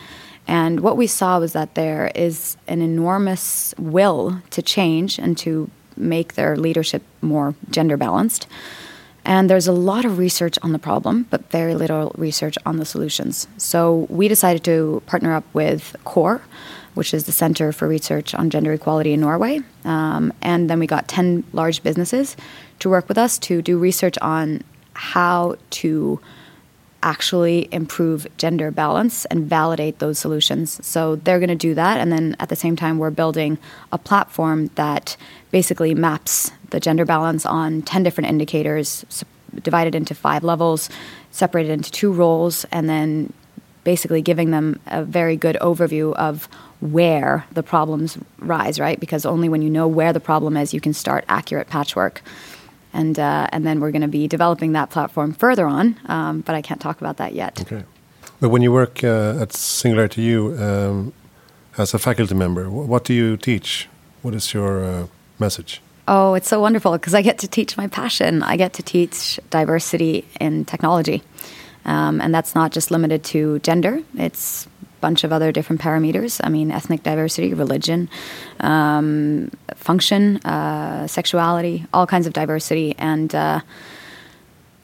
And 0.48 0.82
what 0.82 0.98
we 0.98 1.08
saw 1.08 1.39
was 1.39 1.53
that 1.53 1.74
there 1.74 2.12
is 2.13 2.58
an 2.67 2.82
enormous 2.82 3.74
will 3.79 4.41
to 4.51 4.62
change 4.62 5.17
and 5.17 5.36
to 5.39 5.70
make 5.96 6.36
their 6.36 6.56
leadership 6.56 7.01
more 7.22 7.56
gender 7.72 7.98
balanced. 7.98 8.46
And 9.27 9.50
there's 9.50 9.67
a 9.67 9.74
lot 9.74 10.05
of 10.05 10.17
research 10.17 10.57
on 10.63 10.72
the 10.72 10.79
problem, 10.79 11.27
but 11.29 11.51
very 11.51 11.75
little 11.75 12.13
research 12.17 12.57
on 12.65 12.77
the 12.77 12.86
solutions. 12.86 13.46
So 13.57 14.07
we 14.10 14.29
decided 14.29 14.63
to 14.63 15.03
partner 15.05 15.34
up 15.34 15.43
with 15.53 15.98
CORE, 16.05 16.41
which 16.93 17.13
is 17.13 17.25
the 17.25 17.34
Center 17.34 17.74
for 17.74 17.89
Research 17.89 18.34
on 18.34 18.50
Gender 18.50 18.72
Equality 18.72 19.12
in 19.12 19.19
Norway. 19.19 19.60
Um, 19.84 20.31
and 20.41 20.69
then 20.69 20.79
we 20.79 20.88
got 20.88 21.10
10 21.10 21.43
large 21.51 21.84
businesses 21.84 22.38
to 22.79 22.89
work 22.89 23.10
with 23.10 23.17
us 23.17 23.38
to 23.39 23.62
do 23.62 23.77
research 23.77 24.17
on 24.19 24.63
how 24.93 25.57
to 25.72 26.22
actually 27.08 27.70
improve 27.72 28.28
gender 28.36 28.70
balance 28.70 29.24
and 29.26 29.46
validate 29.50 30.00
those 30.00 30.20
solutions. 30.20 30.86
So 30.86 31.16
they're 31.16 31.40
going 31.40 31.48
to 31.48 31.56
do 31.56 31.74
that. 31.74 32.02
And 32.02 32.12
then 32.12 32.36
at 32.38 32.50
the 32.50 32.56
same 32.56 32.76
time, 32.76 32.98
we're 32.98 33.12
building 33.12 33.58
a 33.94 33.98
platform 33.98 34.70
that 34.76 35.16
basically 35.50 35.96
maps 35.96 36.52
the 36.72 36.82
gender 36.82 37.06
balance 37.06 37.46
on 37.46 37.82
10 37.82 38.04
different 38.04 38.30
indicators, 38.30 39.06
divided 39.64 39.96
into 39.96 40.14
five 40.14 40.44
levels, 40.44 40.90
separated 41.32 41.72
into 41.72 41.90
two 41.92 42.12
roles, 42.12 42.66
and 42.74 42.90
then 42.90 43.32
basically 43.86 44.22
giving 44.22 44.52
them 44.52 44.78
a 44.88 45.02
very 45.06 45.38
good 45.38 45.56
overview 45.62 46.14
of 46.16 46.50
where 46.82 47.46
the 47.54 47.64
problems 47.64 48.18
rise, 48.40 48.82
right? 48.82 49.00
Because 49.00 49.26
only 49.26 49.48
when 49.48 49.62
you 49.62 49.70
know 49.70 49.88
where 49.88 50.12
the 50.12 50.20
problem 50.20 50.58
is, 50.58 50.74
you 50.74 50.82
can 50.82 50.94
start 50.94 51.24
accurate 51.30 51.70
patchwork. 51.70 52.22
And, 52.94 53.20
uh, 53.20 53.48
and 53.51 53.65
then 53.65 53.79
we're 53.79 53.91
going 53.91 54.01
to 54.01 54.08
be 54.08 54.27
developing 54.27 54.72
that 54.74 54.89
platform 54.89 55.34
further 55.34 55.65
on, 55.65 56.00
um, 56.06 56.41
but 56.41 56.56
I 56.56 56.62
can't 56.62 56.82
talk 56.82 57.01
about 57.01 57.17
that 57.17 57.34
yet. 57.34 57.62
Okay. 57.62 57.84
But 58.39 58.50
when 58.50 58.62
you 58.62 58.72
work 58.72 59.03
uh, 59.03 59.41
at 59.41 59.53
Singularity 59.53 60.22
U 60.22 60.58
um, 60.58 61.13
as 61.77 61.94
a 61.94 62.00
faculty 62.00 62.36
member, 62.36 62.70
what 62.70 63.03
do 63.03 63.13
you 63.13 63.38
teach? 63.38 63.88
What 64.22 64.34
is 64.34 64.53
your 64.53 64.84
uh, 64.84 65.08
message? 65.39 65.82
Oh, 66.08 66.36
it's 66.36 66.48
so 66.48 66.60
wonderful 66.62 66.94
because 66.94 67.13
I 67.13 67.22
get 67.22 67.39
to 67.39 67.48
teach 67.48 67.77
my 67.77 67.88
passion. 67.88 68.41
I 68.41 68.56
get 68.56 68.74
to 68.74 68.84
teach 68.84 69.39
diversity 69.50 70.25
in 70.39 70.65
technology. 70.65 71.22
Um, 71.86 72.22
and 72.22 72.34
that's 72.34 72.53
not 72.53 72.72
just 72.72 72.91
limited 72.91 73.24
to 73.25 73.60
gender, 73.60 74.01
it's 74.17 74.67
bunch 75.01 75.24
of 75.24 75.32
other 75.32 75.51
different 75.51 75.82
parameters. 75.82 76.42
I 76.44 76.50
mean, 76.50 76.72
ethnic 76.72 77.04
diversity, 77.04 77.54
religion, 77.54 78.10
um, 78.60 79.51
function, 79.75 80.38
uh, 80.38 81.08
sexuality, 81.08 81.86
all 81.94 82.08
kinds 82.08 82.27
of 82.27 82.34
diversity. 82.34 82.96
And 82.98 83.34
uh, 83.34 83.62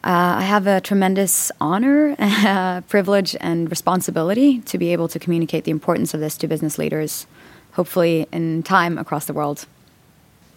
uh, 0.03 0.35
I 0.39 0.41
have 0.41 0.67
a 0.67 0.81
tremendous 0.81 1.51
honor, 1.61 2.15
privilege, 2.89 3.35
and 3.39 3.69
responsibility 3.69 4.59
to 4.61 4.77
be 4.77 4.91
able 4.91 5.07
to 5.07 5.19
communicate 5.19 5.63
the 5.63 5.71
importance 5.71 6.13
of 6.13 6.19
this 6.19 6.37
to 6.39 6.47
business 6.47 6.77
leaders, 6.77 7.25
hopefully 7.73 8.27
in 8.31 8.63
time 8.63 8.97
across 8.97 9.25
the 9.25 9.33
world. 9.33 9.65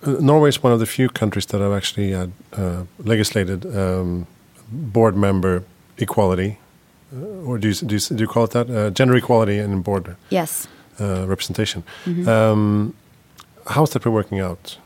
Norway 0.05 0.49
is 0.49 0.63
one 0.63 0.73
of 0.73 0.81
the 0.81 0.87
few 0.87 1.09
countries 1.09 1.47
that 1.47 1.61
have 1.61 1.73
actually 1.73 2.15
uh, 2.15 2.27
uh, 2.53 2.85
legislated 2.99 3.65
um, 3.77 4.27
board 4.71 5.17
member 5.17 5.65
equality, 5.99 6.51
uh, 6.51 6.66
or 7.47 7.59
do 7.59 7.69
you, 7.69 7.75
do 7.75 7.95
you, 7.95 8.01
do 8.01 8.17
you 8.17 8.27
call 8.27 8.45
it 8.45 8.51
that? 8.51 8.71
Uh, 8.71 8.91
gender 8.91 9.17
equality 9.17 9.59
in 9.59 9.83
board 9.83 10.17
yes. 10.31 10.69
Uh, 11.01 11.27
representation. 11.29 11.85
Mm 12.05 12.15
-hmm. 12.15 12.29
um, 12.29 12.95
how's 13.65 13.91
that 13.91 14.03
been 14.03 14.13
working 14.13 14.43
out 14.43 14.79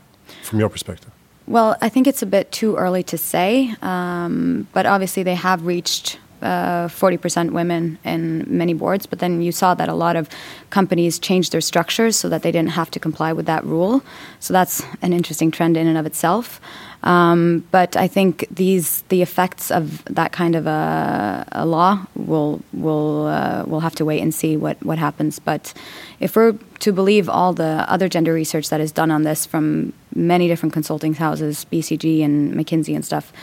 from 0.43 0.59
your 0.59 0.69
perspective? 0.69 1.11
Well, 1.45 1.75
I 1.81 1.89
think 1.89 2.07
it's 2.07 2.23
a 2.23 2.25
bit 2.25 2.51
too 2.51 2.75
early 2.77 3.03
to 3.03 3.17
say, 3.17 3.75
um, 3.81 4.67
but 4.73 4.85
obviously 4.85 5.23
they 5.23 5.35
have 5.35 5.65
reached 5.65 6.19
uh, 6.41 6.87
40% 6.87 7.51
women 7.51 7.97
in 8.03 8.45
many 8.47 8.73
boards, 8.73 9.05
but 9.05 9.19
then 9.19 9.41
you 9.41 9.51
saw 9.51 9.73
that 9.75 9.89
a 9.89 9.93
lot 9.93 10.15
of 10.15 10.29
companies 10.69 11.19
changed 11.19 11.51
their 11.51 11.61
structures 11.61 12.15
so 12.15 12.29
that 12.29 12.41
they 12.43 12.51
didn't 12.51 12.71
have 12.71 12.91
to 12.91 12.99
comply 12.99 13.33
with 13.33 13.45
that 13.45 13.63
rule. 13.63 14.03
So 14.39 14.53
that's 14.53 14.83
an 15.01 15.13
interesting 15.13 15.51
trend 15.51 15.77
in 15.77 15.87
and 15.87 15.97
of 15.97 16.05
itself. 16.05 16.59
Um, 17.03 17.65
but 17.71 17.95
I 17.97 18.07
think 18.07 18.45
these 18.51 19.01
the 19.09 19.21
effects 19.21 19.71
of 19.71 20.05
that 20.05 20.31
kind 20.31 20.55
of 20.55 20.67
a, 20.67 21.47
a 21.51 21.65
law 21.65 22.05
will 22.15 22.61
will 22.73 23.25
uh, 23.25 23.63
we'll 23.65 23.79
have 23.79 23.95
to 23.95 24.05
wait 24.05 24.21
and 24.21 24.33
see 24.33 24.55
what 24.55 24.83
what 24.85 24.99
happens. 24.99 25.39
But 25.39 25.73
if 26.19 26.35
we're 26.35 26.53
to 26.79 26.93
believe 26.93 27.27
all 27.27 27.53
the 27.53 27.85
other 27.87 28.07
gender 28.07 28.33
research 28.33 28.69
that 28.69 28.79
is 28.79 28.91
done 28.91 29.09
on 29.09 29.23
this 29.23 29.47
from 29.47 29.93
many 30.13 30.47
different 30.47 30.73
consulting 30.73 31.15
houses, 31.15 31.65
BCG 31.71 32.23
and 32.23 32.53
McKinsey 32.53 32.93
and 32.93 33.03
stuff 33.03 33.33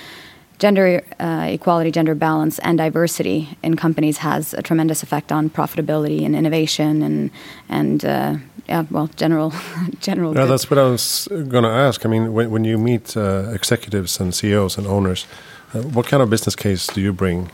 gender 0.59 1.03
uh, 1.21 1.47
equality, 1.49 1.91
gender 1.91 2.15
balance, 2.15 2.59
and 2.61 2.79
diversity 2.79 3.57
in 3.63 3.77
companies 3.77 4.19
has 4.19 4.55
a 4.55 4.63
tremendous 4.63 5.03
effect 5.03 5.33
on 5.33 5.51
profitability 5.51 6.25
and 6.25 6.35
innovation 6.35 7.03
and 7.03 7.31
and 7.69 8.05
uh, 8.05 8.37
yeah, 8.69 8.85
well, 8.91 9.09
general 9.17 9.53
general. 10.01 10.35
Yeah, 10.35 10.47
that's 10.47 10.71
what 10.71 10.79
I 10.79 10.85
was 10.85 11.29
going 11.31 11.65
to 11.65 11.71
ask. 11.71 12.05
I 12.05 12.09
mean, 12.09 12.33
when, 12.33 12.51
when 12.51 12.65
you 12.65 12.79
meet 12.79 13.17
uh, 13.17 13.51
executives 13.53 14.21
and 14.21 14.35
CEOs 14.35 14.79
and 14.79 14.87
owners, 14.87 15.27
uh, 15.75 15.83
what 15.83 16.07
kind 16.07 16.23
of 16.23 16.31
business 16.31 16.55
case 16.55 16.87
do 16.87 17.01
you 17.01 17.13
bring 17.13 17.51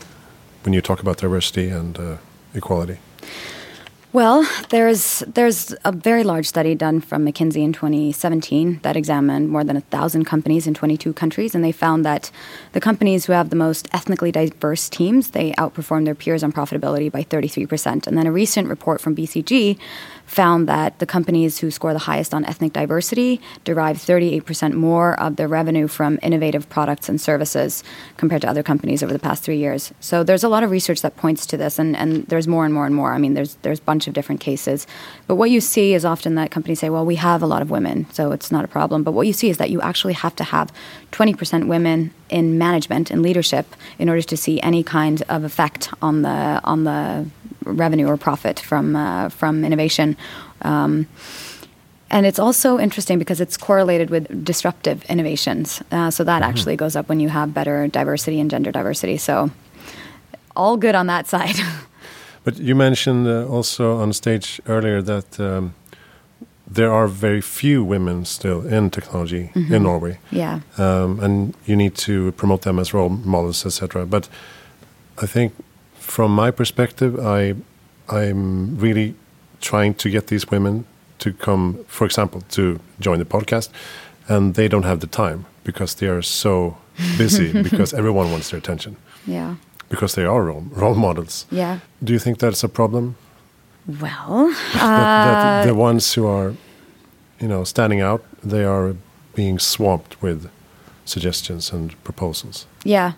when 0.63 0.73
you 0.73 0.81
talk 0.81 0.99
about 1.01 1.17
diversity 1.17 1.69
and 1.69 1.97
uh, 1.97 2.17
equality? 2.53 2.97
Well, 4.15 4.47
there's 4.69 5.25
there's 5.27 5.75
a 5.83 5.91
very 5.91 6.23
large 6.23 6.47
study 6.47 6.73
done 6.73 7.01
from 7.01 7.25
McKinsey 7.25 7.63
in 7.65 7.73
2017 7.73 8.79
that 8.81 8.95
examined 8.95 9.49
more 9.49 9.65
than 9.65 9.75
a 9.75 9.81
thousand 9.81 10.23
companies 10.23 10.67
in 10.67 10.73
22 10.73 11.11
countries, 11.11 11.53
and 11.53 11.65
they 11.65 11.73
found 11.73 12.05
that 12.05 12.31
the 12.71 12.79
companies 12.79 13.25
who 13.25 13.33
have 13.33 13.49
the 13.49 13.57
most 13.57 13.89
ethnically 13.91 14.31
diverse 14.31 14.87
teams 14.87 15.31
they 15.31 15.51
outperform 15.55 16.05
their 16.05 16.15
peers 16.15 16.45
on 16.45 16.53
profitability 16.53 17.11
by 17.11 17.23
33 17.23 17.65
percent. 17.65 18.07
And 18.07 18.17
then 18.17 18.25
a 18.25 18.31
recent 18.31 18.69
report 18.69 19.01
from 19.01 19.17
BCG 19.17 19.77
found 20.25 20.67
that 20.69 20.97
the 20.99 21.05
companies 21.05 21.59
who 21.59 21.69
score 21.69 21.93
the 21.93 21.99
highest 21.99 22.33
on 22.33 22.45
ethnic 22.45 22.73
diversity 22.73 23.39
derive 23.63 23.97
38% 23.97 24.73
more 24.73 25.19
of 25.19 25.35
their 25.35 25.47
revenue 25.47 25.87
from 25.87 26.17
innovative 26.21 26.67
products 26.69 27.09
and 27.09 27.21
services 27.21 27.83
compared 28.17 28.41
to 28.41 28.49
other 28.49 28.63
companies 28.63 29.03
over 29.03 29.13
the 29.13 29.19
past 29.19 29.43
three 29.43 29.57
years. 29.57 29.93
So 29.99 30.23
there's 30.23 30.43
a 30.43 30.49
lot 30.49 30.63
of 30.63 30.71
research 30.71 31.01
that 31.01 31.15
points 31.17 31.45
to 31.47 31.57
this, 31.57 31.77
and, 31.77 31.95
and 31.95 32.25
there's 32.27 32.47
more 32.47 32.65
and 32.65 32.73
more 32.73 32.85
and 32.85 32.95
more. 32.95 33.13
I 33.13 33.17
mean, 33.17 33.33
there's 33.33 33.55
there's 33.61 33.81
a 34.04 34.04
bunch 34.05 34.07
of 34.07 34.13
different 34.13 34.41
cases, 34.41 34.85
but 35.27 35.35
what 35.35 35.49
you 35.49 35.59
see 35.59 35.93
is 35.93 36.05
often 36.05 36.35
that 36.35 36.51
companies 36.51 36.79
say, 36.79 36.89
"Well, 36.89 37.05
we 37.05 37.15
have 37.15 37.41
a 37.41 37.47
lot 37.47 37.61
of 37.61 37.69
women, 37.69 38.05
so 38.11 38.31
it's 38.31 38.51
not 38.51 38.63
a 38.63 38.67
problem." 38.67 39.03
But 39.03 39.13
what 39.13 39.25
you 39.27 39.33
see 39.33 39.49
is 39.49 39.57
that 39.57 39.69
you 39.69 39.81
actually 39.81 40.13
have 40.13 40.35
to 40.35 40.43
have 40.43 40.71
20% 41.11 41.67
women 41.67 42.11
in 42.29 42.57
management 42.57 43.11
and 43.11 43.21
leadership 43.21 43.65
in 43.97 44.09
order 44.09 44.21
to 44.21 44.37
see 44.37 44.59
any 44.61 44.83
kind 44.83 45.23
of 45.29 45.43
effect 45.43 45.89
on 46.01 46.21
the 46.21 46.61
on 46.63 46.83
the 46.83 47.25
revenue 47.65 48.07
or 48.07 48.17
profit 48.17 48.59
from 48.59 48.95
uh, 48.95 49.29
from 49.29 49.65
innovation. 49.65 50.15
Um, 50.61 51.07
and 52.11 52.25
it's 52.25 52.39
also 52.39 52.77
interesting 52.79 53.19
because 53.19 53.41
it's 53.41 53.57
correlated 53.57 54.09
with 54.09 54.45
disruptive 54.45 55.03
innovations. 55.09 55.81
Uh, 55.91 56.11
so 56.11 56.23
that 56.23 56.41
mm-hmm. 56.41 56.49
actually 56.49 56.75
goes 56.75 56.95
up 56.95 57.09
when 57.09 57.19
you 57.19 57.29
have 57.29 57.53
better 57.53 57.87
diversity 57.87 58.39
and 58.39 58.51
gender 58.51 58.71
diversity. 58.71 59.17
So 59.17 59.49
all 60.55 60.77
good 60.77 60.95
on 60.95 61.07
that 61.07 61.27
side. 61.27 61.57
but 62.45 62.57
you 62.59 62.75
mentioned 62.75 63.27
uh, 63.27 63.47
also 63.47 63.97
on 63.97 64.13
stage 64.13 64.61
earlier 64.67 65.01
that 65.01 65.39
um, 65.39 65.73
there 66.67 66.93
are 66.93 67.07
very 67.07 67.41
few 67.41 67.83
women 67.83 68.23
still 68.23 68.65
in 68.65 68.89
technology 68.89 69.51
mm-hmm. 69.53 69.73
in 69.73 69.83
Norway. 69.83 70.19
Yeah. 70.31 70.61
Um, 70.77 71.19
and 71.19 71.55
you 71.65 71.75
need 71.75 71.95
to 71.95 72.31
promote 72.33 72.61
them 72.61 72.79
as 72.79 72.93
role 72.93 73.09
models, 73.09 73.65
etc. 73.65 74.05
But 74.05 74.29
I 75.17 75.25
think 75.25 75.53
from 75.95 76.31
my 76.31 76.51
perspective, 76.51 77.19
I 77.19 77.55
I'm 78.07 78.77
really 78.77 79.15
trying 79.59 79.95
to 79.95 80.09
get 80.09 80.27
these 80.27 80.51
women 80.51 80.85
to 81.17 81.33
come, 81.33 81.83
for 81.87 82.05
example, 82.05 82.41
to 82.51 82.79
join 82.99 83.17
the 83.17 83.25
podcast, 83.25 83.69
and 84.27 84.53
they 84.53 84.67
don't 84.67 84.85
have 84.85 84.99
the 84.99 85.07
time 85.07 85.45
because 85.63 85.95
they 85.95 86.07
are 86.07 86.21
so 86.21 86.77
busy 87.17 87.63
because 87.69 87.93
everyone 87.93 88.31
wants 88.31 88.49
their 88.51 88.59
attention. 88.59 88.95
Yeah. 89.25 89.55
Because 89.89 90.15
they 90.15 90.25
are 90.25 90.43
role, 90.43 90.65
role 90.71 90.95
models. 90.95 91.45
Yeah. 91.51 91.79
Do 92.03 92.13
you 92.13 92.19
think 92.19 92.39
that's 92.39 92.63
a 92.63 92.69
problem? 92.69 93.15
Well, 93.87 94.47
that, 94.73 94.81
that 94.81 95.61
uh, 95.61 95.65
the 95.67 95.75
ones 95.75 96.13
who 96.13 96.25
are, 96.25 96.55
you 97.39 97.47
know, 97.47 97.63
standing 97.63 98.01
out, 98.01 98.23
they 98.43 98.63
are 98.63 98.95
being 99.35 99.59
swamped 99.59 100.21
with 100.21 100.49
suggestions 101.05 101.71
and 101.71 102.03
proposals. 102.03 102.65
Yeah, 102.83 103.13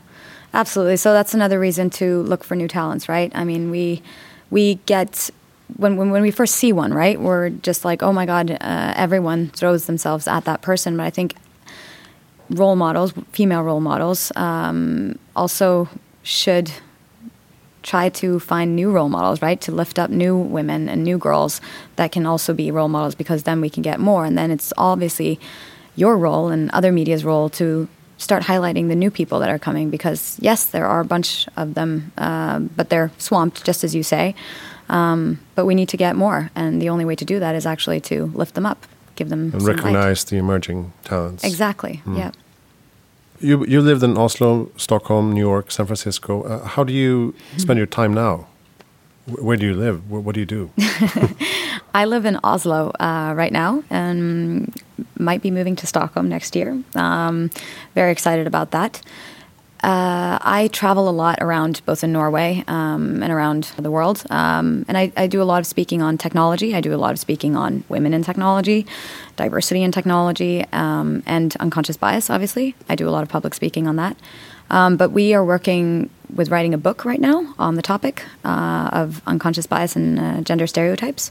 Absolutely. 0.54 0.98
So 0.98 1.14
that's 1.14 1.34
another 1.34 1.60
reason 1.60 1.90
to 1.92 2.22
look 2.24 2.44
for 2.44 2.56
new 2.56 2.68
talents, 2.68 3.10
right? 3.10 3.32
I 3.36 3.44
mean, 3.44 3.70
we 3.70 4.02
we 4.50 4.76
get 4.86 5.30
when, 5.76 5.98
when, 5.98 6.12
when 6.12 6.22
we 6.22 6.32
first 6.32 6.56
see 6.56 6.72
one, 6.72 6.94
right? 6.94 7.20
We're 7.20 7.50
just 7.50 7.84
like, 7.84 8.02
oh 8.02 8.14
my 8.14 8.26
god, 8.26 8.52
uh, 8.52 8.94
everyone 8.96 9.50
throws 9.50 9.86
themselves 9.86 10.28
at 10.28 10.46
that 10.46 10.62
person. 10.62 10.96
But 10.96 11.06
I 11.06 11.10
think 11.10 11.36
role 12.50 12.76
models, 12.76 13.14
female 13.34 13.62
role 13.62 13.82
models, 13.82 14.32
um, 14.36 15.20
also 15.36 15.90
should 16.28 16.72
try 17.84 18.10
to 18.10 18.38
find 18.38 18.76
new 18.76 18.92
role 18.92 19.08
models, 19.08 19.42
right? 19.42 19.62
To 19.62 19.72
lift 19.72 19.98
up 19.98 20.10
new 20.10 20.36
women 20.38 20.90
and 20.90 21.06
new 21.06 21.18
girls 21.18 21.62
that 21.96 22.12
can 22.12 22.26
also 22.26 22.54
be 22.54 22.70
role 22.70 22.90
models 22.90 23.16
because 23.16 23.44
then 23.44 23.62
we 23.62 23.70
can 23.70 23.82
get 23.82 23.98
more. 23.98 24.26
And 24.26 24.38
then 24.38 24.52
it's 24.52 24.74
obviously 24.78 25.40
your 25.96 26.18
role 26.18 26.50
and 26.50 26.70
other 26.72 26.92
media's 26.92 27.24
role 27.24 27.50
to 27.52 27.88
start 28.18 28.44
highlighting 28.44 28.90
the 28.90 28.96
new 28.96 29.10
people 29.10 29.40
that 29.40 29.50
are 29.50 29.58
coming 29.60 29.90
because 29.90 30.38
yes, 30.42 30.66
there 30.66 30.86
are 30.86 31.00
a 31.00 31.06
bunch 31.06 31.48
of 31.56 31.76
them, 31.76 32.12
uh, 32.18 32.60
but 32.60 32.90
they're 32.90 33.12
swamped, 33.18 33.64
just 33.64 33.86
as 33.86 33.96
you 33.96 34.04
say. 34.04 34.36
Um, 34.90 35.40
but 35.56 35.66
we 35.66 35.76
need 35.76 35.90
to 35.90 35.98
get 35.98 36.16
more, 36.16 36.50
and 36.56 36.82
the 36.82 36.90
only 36.90 37.06
way 37.06 37.16
to 37.16 37.26
do 37.26 37.40
that 37.40 37.56
is 37.56 37.66
actually 37.66 38.00
to 38.02 38.26
lift 38.34 38.54
them 38.56 38.66
up, 38.66 38.86
give 39.16 39.30
them 39.30 39.52
and 39.54 39.62
recognize 39.62 40.24
light. 40.24 40.30
the 40.30 40.38
emerging 40.38 40.94
talents. 41.04 41.44
Exactly. 41.44 42.02
Mm. 42.06 42.18
Yeah. 42.18 42.32
You 43.40 43.66
you 43.66 43.82
lived 43.82 44.04
in 44.04 44.18
Oslo, 44.18 44.72
Stockholm, 44.78 45.32
New 45.32 45.42
York, 45.42 45.72
San 45.72 45.86
Francisco. 45.86 46.44
Uh, 46.44 46.66
how 46.66 46.84
do 46.84 46.92
you 46.94 47.36
spend 47.58 47.78
your 47.78 47.86
time 47.88 48.14
now? 48.14 48.48
Where 49.28 49.58
do 49.58 49.66
you 49.66 49.74
live? 49.74 50.10
What 50.10 50.34
do 50.34 50.40
you 50.40 50.46
do? 50.46 50.72
I 51.94 52.06
live 52.06 52.26
in 52.26 52.40
Oslo 52.44 52.92
uh, 53.00 53.34
right 53.36 53.52
now 53.52 53.84
and 53.90 54.74
might 55.20 55.42
be 55.42 55.52
moving 55.52 55.76
to 55.76 55.88
Stockholm 55.88 56.30
next 56.30 56.56
year. 56.56 56.82
Um, 56.96 57.52
very 57.94 58.12
excited 58.12 58.48
about 58.48 58.72
that. 58.72 59.02
Uh, 59.84 60.40
I 60.42 60.70
travel 60.74 61.08
a 61.08 61.12
lot 61.12 61.38
around 61.40 61.82
both 61.86 62.04
in 62.04 62.12
Norway 62.12 62.64
um, 62.68 63.22
and 63.22 63.32
around 63.32 63.72
the 63.78 63.92
world. 63.92 64.24
Um, 64.32 64.86
and 64.88 64.98
I, 64.98 65.12
I, 65.16 65.28
do 65.28 65.40
a 65.40 65.46
lot 65.46 65.60
of 65.60 65.68
speaking 65.68 66.02
on 66.02 66.18
technology. 66.18 66.74
I 66.74 66.82
do 66.82 66.96
a 66.96 66.98
lot 66.98 67.12
of 67.12 67.20
speaking 67.20 67.56
on 67.56 67.84
women 67.88 68.12
in 68.12 68.24
technology, 68.24 68.88
diversity 69.36 69.84
in 69.84 69.92
technology, 69.92 70.66
um, 70.74 71.22
and 71.28 71.56
unconscious 71.58 71.96
bias, 71.96 72.32
obviously. 72.32 72.76
I 72.90 72.96
do 72.96 73.08
a 73.08 73.12
lot 73.12 73.22
of 73.22 73.30
public 73.30 73.54
speaking 73.54 73.88
on 73.88 73.98
that. 73.98 74.18
Um, 74.72 74.98
but 74.98 75.12
we 75.12 75.36
are 75.36 75.46
working 75.46 76.10
with 76.34 76.50
writing 76.50 76.74
a 76.74 76.78
book 76.78 77.06
right 77.06 77.22
now 77.22 77.54
on 77.60 77.76
the 77.76 77.82
topic 77.84 78.24
uh, 78.44 78.90
of 78.92 79.22
unconscious 79.28 79.68
bias 79.68 79.96
and 79.96 80.20
uh, 80.20 80.42
gender 80.42 80.66
stereotypes. 80.66 81.30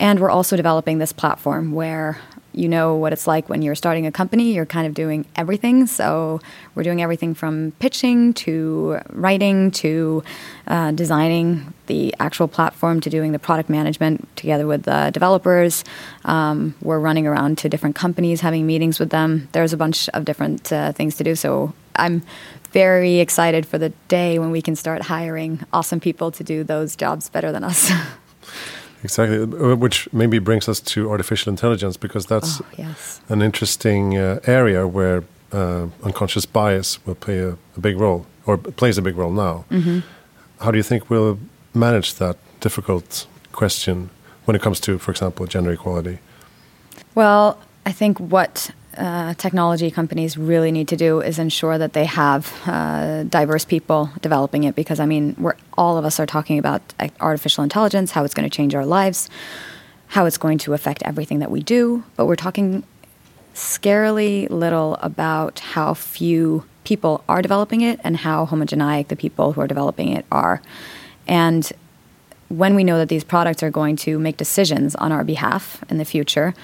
And 0.00 0.20
we're 0.20 0.30
also 0.30 0.56
developing 0.56 0.98
this 0.98 1.12
platform 1.12 1.72
where 1.72 2.18
you 2.54 2.68
know 2.68 2.94
what 2.94 3.12
it's 3.12 3.26
like 3.26 3.48
when 3.48 3.62
you're 3.62 3.74
starting 3.74 4.06
a 4.06 4.12
company, 4.12 4.52
you're 4.52 4.66
kind 4.66 4.86
of 4.86 4.94
doing 4.94 5.26
everything. 5.36 5.86
So 5.86 6.40
we're 6.74 6.82
doing 6.82 7.02
everything 7.02 7.34
from 7.34 7.72
pitching 7.78 8.32
to 8.34 9.00
writing 9.10 9.70
to 9.72 10.22
uh, 10.66 10.92
designing 10.92 11.72
the 11.86 12.14
actual 12.18 12.48
platform 12.48 13.00
to 13.00 13.10
doing 13.10 13.32
the 13.32 13.38
product 13.38 13.68
management 13.68 14.34
together 14.36 14.66
with 14.66 14.84
the 14.84 15.10
developers. 15.12 15.84
Um, 16.24 16.74
we're 16.80 17.00
running 17.00 17.26
around 17.26 17.58
to 17.58 17.68
different 17.68 17.96
companies, 17.96 18.40
having 18.40 18.66
meetings 18.66 18.98
with 18.98 19.10
them. 19.10 19.48
There's 19.52 19.72
a 19.72 19.76
bunch 19.76 20.08
of 20.10 20.24
different 20.24 20.72
uh, 20.72 20.92
things 20.92 21.16
to 21.16 21.24
do. 21.24 21.34
So 21.34 21.74
I'm 21.96 22.22
very 22.72 23.20
excited 23.20 23.66
for 23.66 23.78
the 23.78 23.90
day 24.08 24.38
when 24.38 24.50
we 24.50 24.62
can 24.62 24.76
start 24.76 25.02
hiring 25.02 25.60
awesome 25.72 26.00
people 26.00 26.30
to 26.32 26.44
do 26.44 26.64
those 26.64 26.96
jobs 26.96 27.28
better 27.28 27.52
than 27.52 27.64
us. 27.64 27.90
exactly, 29.04 29.38
uh, 29.38 29.76
which 29.76 30.08
maybe 30.12 30.38
brings 30.40 30.68
us 30.68 30.80
to 30.80 31.10
artificial 31.10 31.50
intelligence 31.50 31.96
because 31.96 32.26
that's 32.26 32.60
oh, 32.60 32.66
yes. 32.76 33.20
an 33.28 33.42
interesting 33.42 34.18
uh, 34.18 34.40
area 34.46 34.88
where 34.88 35.22
uh, 35.52 35.86
unconscious 36.02 36.46
bias 36.46 37.04
will 37.06 37.14
play 37.14 37.38
a, 37.38 37.50
a, 37.76 37.80
big 37.80 37.96
role 38.00 38.26
or 38.46 38.56
plays 38.56 38.98
a 38.98 39.02
big 39.02 39.16
role 39.16 39.32
now. 39.32 39.64
Mm 39.70 39.82
-hmm. 39.82 40.02
How 40.58 40.70
do 40.70 40.76
you 40.76 40.84
think 40.84 41.02
we'll 41.10 41.38
manage 41.72 42.14
that 42.14 42.36
difficult 42.60 43.28
question 43.52 44.10
when 44.46 44.56
it 44.56 44.62
comes 44.62 44.80
to, 44.80 44.98
for 44.98 45.10
example, 45.10 45.46
gender 45.46 45.72
equality? 45.72 46.18
Well, 47.14 47.56
I 47.86 47.92
think 47.92 48.18
what 48.18 48.70
uh, 48.96 49.34
technology 49.34 49.90
companies 49.90 50.36
really 50.36 50.72
need 50.72 50.88
to 50.88 50.96
do 50.96 51.20
is 51.20 51.38
ensure 51.38 51.78
that 51.78 51.92
they 51.92 52.04
have 52.04 52.52
uh, 52.66 53.24
diverse 53.24 53.64
people 53.64 54.10
developing 54.20 54.64
it 54.64 54.74
because 54.74 55.00
I 55.00 55.06
mean 55.06 55.36
we're 55.38 55.56
all 55.76 55.98
of 55.98 56.04
us 56.04 56.20
are 56.20 56.26
talking 56.26 56.58
about 56.58 56.82
artificial 57.20 57.64
intelligence, 57.64 58.12
how 58.12 58.24
it's 58.24 58.34
going 58.34 58.48
to 58.48 58.54
change 58.54 58.74
our 58.74 58.86
lives, 58.86 59.28
how 60.08 60.26
it's 60.26 60.38
going 60.38 60.58
to 60.58 60.74
affect 60.74 61.02
everything 61.04 61.40
that 61.40 61.50
we 61.50 61.62
do, 61.62 62.04
but 62.16 62.26
we're 62.26 62.36
talking 62.36 62.84
scarily 63.54 64.48
little 64.50 64.96
about 64.96 65.60
how 65.60 65.94
few 65.94 66.64
people 66.84 67.24
are 67.28 67.40
developing 67.40 67.80
it 67.80 68.00
and 68.04 68.18
how 68.18 68.46
homogeneic 68.46 69.08
the 69.08 69.16
people 69.16 69.52
who 69.52 69.60
are 69.60 69.66
developing 69.66 70.10
it 70.10 70.26
are. 70.30 70.60
And 71.26 71.70
when 72.48 72.74
we 72.74 72.84
know 72.84 72.98
that 72.98 73.08
these 73.08 73.24
products 73.24 73.62
are 73.62 73.70
going 73.70 73.96
to 73.96 74.18
make 74.18 74.36
decisions 74.36 74.94
on 74.96 75.12
our 75.12 75.24
behalf 75.24 75.82
in 75.88 75.98
the 75.98 76.04
future, 76.04 76.54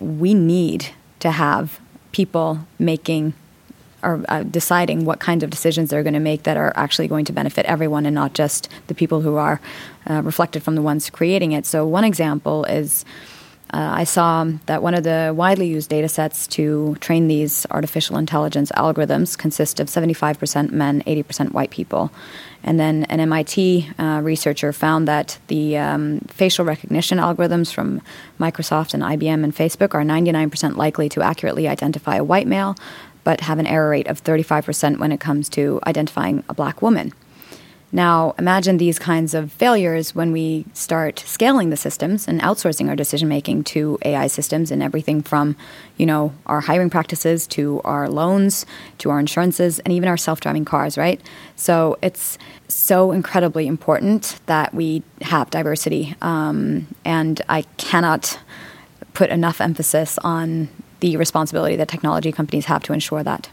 we 0.00 0.34
need 0.34 0.88
to 1.22 1.30
have 1.30 1.80
people 2.10 2.66
making 2.78 3.32
or 4.02 4.24
uh, 4.28 4.42
deciding 4.42 5.04
what 5.04 5.20
kinds 5.20 5.44
of 5.44 5.50
decisions 5.50 5.90
they're 5.90 6.02
going 6.02 6.12
to 6.12 6.20
make 6.20 6.42
that 6.42 6.56
are 6.56 6.72
actually 6.74 7.06
going 7.06 7.24
to 7.24 7.32
benefit 7.32 7.64
everyone 7.66 8.04
and 8.04 8.14
not 8.14 8.34
just 8.34 8.68
the 8.88 8.94
people 8.94 9.20
who 9.20 9.36
are 9.36 9.60
uh, 10.10 10.20
reflected 10.22 10.60
from 10.64 10.74
the 10.74 10.82
ones 10.82 11.08
creating 11.08 11.52
it. 11.52 11.64
So, 11.64 11.86
one 11.86 12.02
example 12.02 12.64
is 12.64 13.04
Uh, 13.72 13.90
I 13.94 14.04
saw 14.04 14.44
that 14.66 14.82
one 14.82 14.94
of 14.94 15.02
the 15.02 15.32
widely 15.34 15.66
used 15.66 15.88
data 15.88 16.08
sets 16.08 16.46
to 16.48 16.96
train 17.00 17.26
these 17.26 17.66
artificial 17.70 18.18
intelligence 18.18 18.70
algorithms 18.72 19.36
consists 19.36 19.80
of 19.80 19.86
75% 19.86 20.72
men, 20.72 21.02
80% 21.04 21.52
white 21.52 21.70
people. 21.70 22.10
And 22.62 22.78
then 22.78 23.04
an 23.04 23.18
MIT 23.18 23.88
uh, 23.98 24.20
researcher 24.22 24.74
found 24.74 25.08
that 25.08 25.38
the 25.46 25.78
um, 25.78 26.20
facial 26.28 26.66
recognition 26.66 27.16
algorithms 27.16 27.72
from 27.72 28.02
Microsoft 28.38 28.92
and 28.92 29.02
IBM 29.02 29.42
and 29.42 29.56
Facebook 29.56 29.94
are 29.94 30.02
99% 30.02 30.76
likely 30.76 31.08
to 31.08 31.22
accurately 31.22 31.66
identify 31.66 32.16
a 32.16 32.24
white 32.24 32.46
male, 32.46 32.76
but 33.24 33.40
have 33.40 33.58
an 33.58 33.66
error 33.66 33.88
rate 33.88 34.06
of 34.06 34.22
35% 34.22 34.98
when 34.98 35.12
it 35.12 35.18
comes 35.18 35.48
to 35.48 35.80
identifying 35.86 36.44
a 36.48 36.54
black 36.54 36.82
woman. 36.82 37.12
Now, 37.94 38.34
imagine 38.38 38.78
these 38.78 38.98
kinds 38.98 39.34
of 39.34 39.52
failures 39.52 40.14
when 40.14 40.32
we 40.32 40.64
start 40.72 41.18
scaling 41.26 41.68
the 41.68 41.76
systems 41.76 42.26
and 42.26 42.40
outsourcing 42.40 42.88
our 42.88 42.96
decision 42.96 43.28
making 43.28 43.64
to 43.64 43.98
AI 44.02 44.28
systems 44.28 44.70
and 44.70 44.82
everything 44.82 45.20
from, 45.22 45.56
you 45.98 46.06
know, 46.06 46.32
our 46.46 46.62
hiring 46.62 46.88
practices 46.88 47.46
to 47.48 47.82
our 47.84 48.08
loans 48.08 48.64
to 48.98 49.10
our 49.10 49.20
insurances 49.20 49.78
and 49.80 49.92
even 49.92 50.08
our 50.08 50.16
self-driving 50.16 50.64
cars, 50.64 50.96
right? 50.96 51.20
So 51.56 51.98
it's 52.00 52.38
so 52.68 53.12
incredibly 53.12 53.66
important 53.66 54.40
that 54.46 54.72
we 54.72 55.02
have 55.20 55.50
diversity, 55.50 56.16
um, 56.22 56.86
and 57.04 57.42
I 57.50 57.62
cannot 57.76 58.38
put 59.12 59.28
enough 59.28 59.60
emphasis 59.60 60.16
on 60.24 60.70
the 61.00 61.18
responsibility 61.18 61.76
that 61.76 61.88
technology 61.88 62.32
companies 62.32 62.64
have 62.64 62.82
to 62.84 62.94
ensure 62.94 63.22
that. 63.22 63.50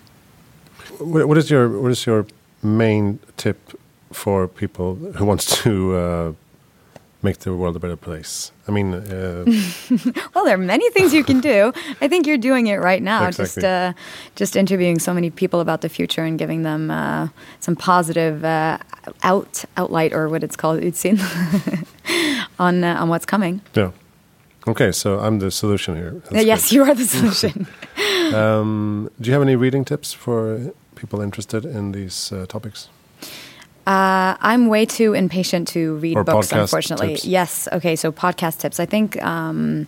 What 1.00 1.38
is 1.38 1.50
your 1.52 1.82
what 1.82 1.92
is 1.92 2.06
your 2.06 2.26
main 2.64 3.20
tip 3.36 3.58
for 4.12 4.48
people 4.48 4.96
who 4.96 5.26
wants 5.26 5.62
to 5.64 5.96
uh, 5.96 6.34
make 7.22 7.40
the 7.40 7.54
world 7.54 7.76
a 7.76 7.80
better 7.80 7.96
place? 7.98 8.52
I 8.68 8.72
mean, 8.72 8.94
uh, 8.94 9.46
well, 10.36 10.46
there 10.46 10.54
are 10.54 10.58
many 10.58 10.90
things 10.92 11.14
you 11.14 11.24
can 11.24 11.42
do. 11.42 11.72
I 12.02 12.08
think 12.08 12.28
you're 12.28 12.38
doing 12.38 12.68
it 12.68 12.78
right 12.78 13.02
now. 13.02 13.28
Exactly. 13.28 13.46
Just 13.46 13.66
uh, 13.66 13.94
just 14.36 14.56
interviewing 14.56 15.00
so 15.00 15.14
many 15.14 15.30
people 15.30 15.60
about 15.60 15.82
the 15.82 15.90
future 15.90 16.24
and 16.24 16.38
giving 16.40 16.64
them 16.64 16.92
uh, 16.92 17.28
some 17.60 17.76
positive 17.76 18.44
uh, 18.46 18.78
out 19.24 19.66
outlight 19.76 20.14
or 20.14 20.30
what 20.30 20.44
it's 20.44 20.56
called. 20.56 20.84
It's 20.84 21.00
seen 21.00 21.20
on 22.60 22.84
uh, 22.84 23.02
on 23.02 23.10
what's 23.10 23.26
coming. 23.26 23.62
yeah. 23.76 23.92
Okay, 24.68 24.92
so 24.92 25.20
I'm 25.20 25.40
the 25.40 25.50
solution 25.52 25.96
here. 25.96 26.14
Uh, 26.26 26.30
That's 26.32 26.46
yes, 26.46 26.70
good. 26.70 26.76
you 26.76 26.84
are 26.84 26.96
the 26.96 27.06
solution. 27.06 27.68
Um, 28.34 29.10
do 29.20 29.28
you 29.28 29.34
have 29.34 29.42
any 29.42 29.56
reading 29.56 29.84
tips 29.86 30.14
for 30.14 30.72
people 30.96 31.20
interested 31.22 31.66
in 31.66 31.92
these 31.94 32.32
uh, 32.32 32.46
topics? 32.46 32.88
Uh, 33.90 34.38
I'm 34.40 34.68
way 34.68 34.86
too 34.86 35.14
impatient 35.16 35.68
to 35.70 35.96
read 35.96 36.16
Or 36.16 36.24
books, 36.24 36.52
unfortunately. 36.52 37.16
tips. 37.16 37.26
Yes. 37.26 37.68
Okay. 37.72 37.96
So 37.96 38.12
podcast 38.12 38.60
tips. 38.60 38.80
I 38.80 38.86
think 38.86 39.22
um, 39.24 39.88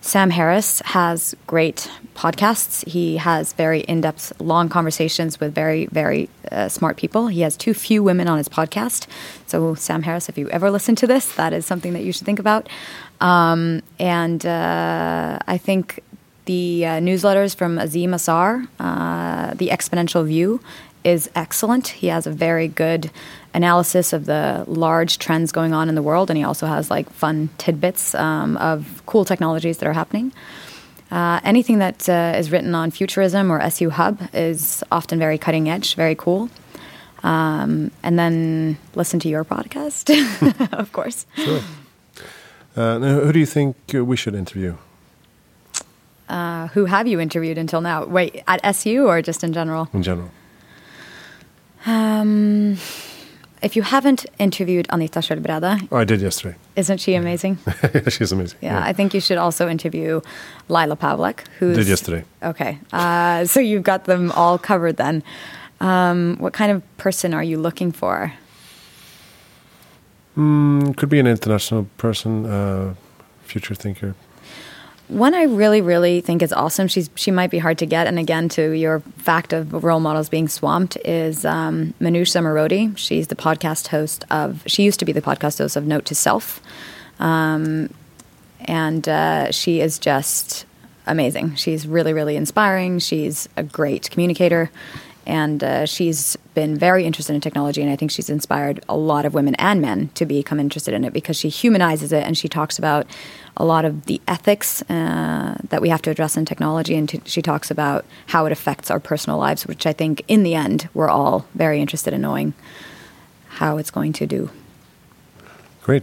Sam 0.00 0.30
Harris 0.30 0.80
has 0.84 1.34
great 1.48 1.90
podcasts. 2.14 2.86
He 2.86 3.16
has 3.16 3.52
very 3.54 3.80
in-depth, 3.80 4.40
long 4.40 4.68
conversations 4.68 5.40
with 5.40 5.52
very, 5.52 5.86
very 5.86 6.28
uh, 6.52 6.68
smart 6.68 6.96
people. 6.96 7.26
He 7.26 7.40
has 7.40 7.56
too 7.56 7.74
few 7.74 8.04
women 8.04 8.28
on 8.28 8.38
his 8.38 8.48
podcast. 8.48 9.08
So 9.46 9.74
Sam 9.74 10.02
Harris, 10.02 10.28
if 10.28 10.38
you 10.38 10.48
ever 10.50 10.70
listen 10.70 10.94
to 10.96 11.06
this, 11.08 11.34
that 11.34 11.52
is 11.52 11.66
something 11.66 11.92
that 11.94 12.04
you 12.04 12.12
should 12.12 12.26
think 12.26 12.38
about. 12.38 12.68
Um, 13.20 13.82
and 13.98 14.46
uh, 14.46 15.38
I 15.48 15.58
think 15.58 15.98
the 16.44 16.86
uh, 16.86 16.90
newsletters 17.00 17.56
from 17.56 17.78
Azeem 17.78 18.14
Azhar, 18.14 18.62
uh, 18.78 19.54
The 19.54 19.68
Exponential 19.70 20.24
View, 20.24 20.60
is 21.04 21.30
excellent. 21.34 21.88
He 21.88 22.08
has 22.08 22.26
a 22.26 22.30
very 22.30 22.68
good 22.68 23.10
analysis 23.52 24.12
of 24.12 24.26
the 24.26 24.64
large 24.66 25.18
trends 25.18 25.52
going 25.52 25.72
on 25.72 25.88
in 25.88 25.94
the 25.94 26.02
world, 26.02 26.30
and 26.30 26.36
he 26.36 26.44
also 26.44 26.66
has 26.66 26.90
like 26.90 27.08
fun 27.10 27.50
tidbits 27.58 28.14
um, 28.14 28.56
of 28.56 29.02
cool 29.06 29.24
technologies 29.24 29.78
that 29.78 29.86
are 29.86 29.92
happening. 29.92 30.32
Uh, 31.10 31.38
anything 31.44 31.78
that 31.78 32.08
uh, 32.08 32.34
is 32.36 32.50
written 32.50 32.74
on 32.74 32.90
futurism 32.90 33.52
or 33.52 33.60
SU 33.60 33.90
Hub 33.90 34.20
is 34.32 34.82
often 34.90 35.18
very 35.18 35.38
cutting 35.38 35.68
edge, 35.68 35.94
very 35.94 36.14
cool. 36.14 36.48
Um, 37.22 37.90
and 38.02 38.18
then 38.18 38.76
listen 38.94 39.20
to 39.20 39.28
your 39.28 39.44
podcast, 39.44 40.10
of 40.72 40.92
course. 40.92 41.26
Sure. 41.36 41.60
Uh, 42.76 42.98
now, 42.98 43.20
who 43.20 43.32
do 43.32 43.38
you 43.38 43.46
think 43.46 43.76
uh, 43.94 44.04
we 44.04 44.16
should 44.16 44.34
interview? 44.34 44.76
Uh, 46.28 46.68
who 46.68 46.86
have 46.86 47.06
you 47.06 47.20
interviewed 47.20 47.58
until 47.58 47.80
now? 47.80 48.04
Wait, 48.04 48.42
at 48.48 48.60
SU 48.64 49.06
or 49.06 49.22
just 49.22 49.44
in 49.44 49.52
general? 49.52 49.88
in 49.92 50.02
general? 50.02 50.30
Um, 51.86 52.76
if 53.62 53.76
you 53.76 53.82
haven't 53.82 54.26
interviewed 54.38 54.86
Anita 54.90 55.20
Schjøll 55.20 55.42
Brede, 55.42 55.88
Oh, 55.90 55.96
I 55.96 56.04
did 56.04 56.20
yesterday. 56.20 56.56
isn't 56.76 56.98
she 56.98 57.14
amazing? 57.14 57.58
She's 58.08 58.32
amazing. 58.32 58.58
Yeah, 58.62 58.80
I 58.82 58.92
think 58.92 59.14
you 59.14 59.20
should 59.20 59.38
also 59.38 59.68
interview 59.68 60.20
Lila 60.68 60.96
Pavlik, 60.96 61.40
who's 61.58 61.76
Did 61.76 61.86
yesterday. 61.88 62.24
Okay, 62.42 62.78
uh, 62.92 63.44
so 63.46 63.60
you've 63.60 63.82
got 63.84 64.04
them 64.04 64.32
all 64.32 64.58
covered 64.58 64.96
then. 64.96 65.22
Um, 65.80 66.36
what 66.38 66.52
kind 66.52 66.70
of 66.72 66.82
person 66.96 67.34
are 67.34 67.42
you 67.42 67.58
looking 67.58 67.92
for? 67.92 68.32
Mm, 70.36 70.96
could 70.96 71.08
be 71.08 71.20
an 71.20 71.26
international 71.26 71.86
person, 71.96 72.46
uh, 72.46 72.94
future 73.44 73.74
thinker. 73.74 74.14
One 75.08 75.34
I 75.34 75.42
really, 75.42 75.82
really 75.82 76.22
think 76.22 76.40
is 76.40 76.52
awesome. 76.52 76.88
She's 76.88 77.10
she 77.14 77.30
might 77.30 77.50
be 77.50 77.58
hard 77.58 77.76
to 77.78 77.86
get, 77.86 78.06
and 78.06 78.18
again, 78.18 78.48
to 78.50 78.70
your 78.70 79.00
fact 79.18 79.52
of 79.52 79.84
role 79.84 80.00
models 80.00 80.30
being 80.30 80.48
swamped 80.48 80.96
is 81.04 81.44
um, 81.44 81.92
Manoush 82.00 82.32
Zomorodi. 82.32 82.96
She's 82.96 83.28
the 83.28 83.36
podcast 83.36 83.88
host 83.88 84.24
of. 84.30 84.62
She 84.66 84.82
used 84.82 84.98
to 85.00 85.04
be 85.04 85.12
the 85.12 85.20
podcast 85.20 85.58
host 85.58 85.76
of 85.76 85.86
Note 85.86 86.06
to 86.06 86.14
Self, 86.14 86.62
um, 87.18 87.92
and 88.60 89.06
uh, 89.06 89.52
she 89.52 89.82
is 89.82 89.98
just 89.98 90.64
amazing. 91.06 91.54
She's 91.56 91.86
really, 91.86 92.14
really 92.14 92.36
inspiring. 92.36 92.98
She's 92.98 93.46
a 93.58 93.62
great 93.62 94.10
communicator, 94.10 94.70
and 95.26 95.64
uh, 95.64 95.86
she's 95.86 96.36
been 96.54 96.76
very 96.76 97.04
interested 97.04 97.34
in 97.34 97.40
technology. 97.40 97.82
And 97.82 97.90
I 97.90 97.96
think 97.96 98.10
she's 98.10 98.28
inspired 98.30 98.80
a 98.88 98.96
lot 98.96 99.24
of 99.24 99.34
women 99.34 99.54
and 99.56 99.80
men 99.80 100.10
to 100.14 100.26
become 100.26 100.60
interested 100.60 100.94
in 100.94 101.04
it 101.04 101.12
because 101.12 101.36
she 101.36 101.48
humanizes 101.48 102.12
it 102.12 102.24
and 102.24 102.36
she 102.36 102.48
talks 102.48 102.78
about 102.78 103.06
a 103.56 103.64
lot 103.64 103.84
of 103.84 104.06
the 104.06 104.20
ethics 104.28 104.82
uh, 104.90 105.56
that 105.68 105.80
we 105.80 105.88
have 105.88 106.02
to 106.02 106.10
address 106.10 106.36
in 106.36 106.44
technology. 106.44 106.96
And 106.96 107.08
t- 107.08 107.20
she 107.24 107.42
talks 107.42 107.70
about 107.70 108.04
how 108.28 108.46
it 108.46 108.52
affects 108.52 108.90
our 108.90 109.00
personal 109.00 109.38
lives, 109.38 109.66
which 109.66 109.86
I 109.86 109.92
think 109.92 110.22
in 110.28 110.42
the 110.42 110.54
end 110.54 110.88
we're 110.94 111.10
all 111.10 111.46
very 111.54 111.80
interested 111.80 112.12
in 112.12 112.20
knowing 112.20 112.54
how 113.48 113.78
it's 113.78 113.90
going 113.90 114.12
to 114.14 114.26
do. 114.26 114.50
Great. 115.82 116.02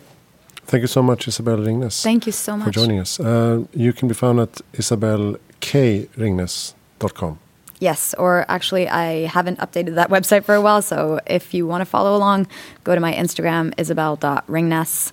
Thank 0.66 0.82
you 0.82 0.88
so 0.88 1.04
much, 1.04 1.28
Isabel 1.28 1.58
Ringnes, 1.58 2.02
Thank 2.02 2.26
you 2.26 2.32
so 2.32 2.56
much. 2.56 2.68
for 2.68 2.72
joining 2.72 3.00
us. 3.00 3.20
Uh, 3.20 3.66
you 3.74 3.92
can 3.92 4.08
be 4.08 4.14
found 4.14 4.40
at 4.40 4.62
isabelkringnes.com. 4.74 7.40
Yes, 7.82 8.14
or 8.14 8.46
actually, 8.48 8.88
I 8.88 9.26
haven't 9.26 9.58
updated 9.58 9.96
that 9.96 10.12
website 10.12 10.44
for 10.44 10.54
a 10.54 10.62
while. 10.62 10.84
So 10.84 11.20
if 11.26 11.52
you 11.52 11.66
want 11.66 11.82
to 11.82 11.86
follow 11.86 12.16
along, 12.16 12.46
go 12.84 12.94
to 12.94 13.02
my 13.02 13.12
Instagram, 13.12 13.74
isabel.ringness. 13.76 15.12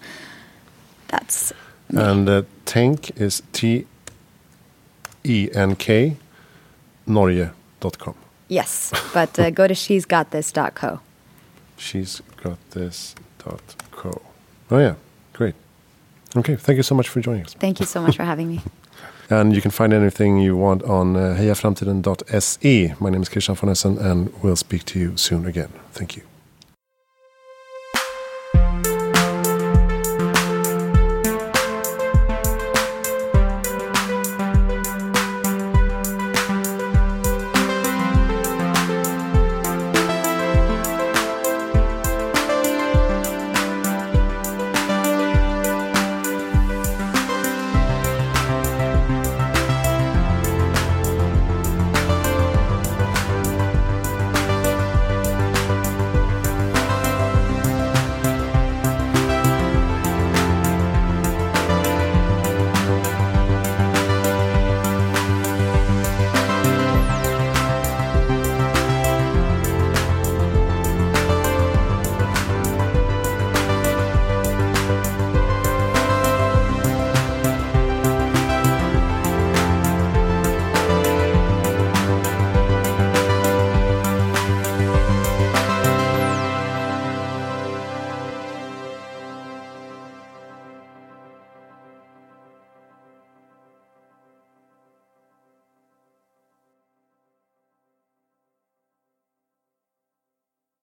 That's 1.09 1.54
me. 1.90 2.02
And 2.02 2.28
uh, 2.28 2.42
Tenk 2.66 3.18
is 3.18 3.42
T 3.54 3.87
E 5.24 5.48
N 5.54 5.76
K 5.76 6.18
Norge.com. 7.07 8.14
yes, 8.48 8.92
but 9.14 9.38
uh, 9.38 9.48
go 9.48 9.66
to 9.66 9.74
she's 9.74 10.04
got 10.04 10.31
this.co. 10.31 11.00
She's 11.78 12.20
got 12.42 12.59
this 12.72 13.14
dot 13.38 13.62
co. 13.92 14.20
Oh, 14.70 14.78
yeah. 14.78 14.96
Great. 15.33 15.54
Okay. 16.37 16.57
Thank 16.57 16.76
you 16.76 16.83
so 16.83 16.94
much 16.94 17.09
for 17.09 17.22
joining 17.22 17.44
us. 17.44 17.54
Thank 17.54 17.81
you 17.81 17.87
so 17.87 18.02
much 18.02 18.16
for 18.16 18.24
having 18.24 18.48
me. 18.48 18.61
And 19.31 19.55
you 19.55 19.61
can 19.61 19.71
find 19.71 19.93
anything 19.93 20.38
you 20.38 20.57
want 20.57 20.83
on 20.85 21.17
uh, 21.17 21.37
hejaframtiden.se. 21.38 22.95
My 22.99 23.11
name 23.11 23.23
is 23.23 23.29
Christian 23.29 23.55
von 23.55 23.69
Essen, 23.69 23.99
and 23.99 24.33
we'll 24.43 24.57
speak 24.57 24.85
to 24.87 24.99
you 24.99 25.17
soon 25.17 25.47
again. 25.47 25.69
Thank 25.93 26.17
you. 26.17 26.38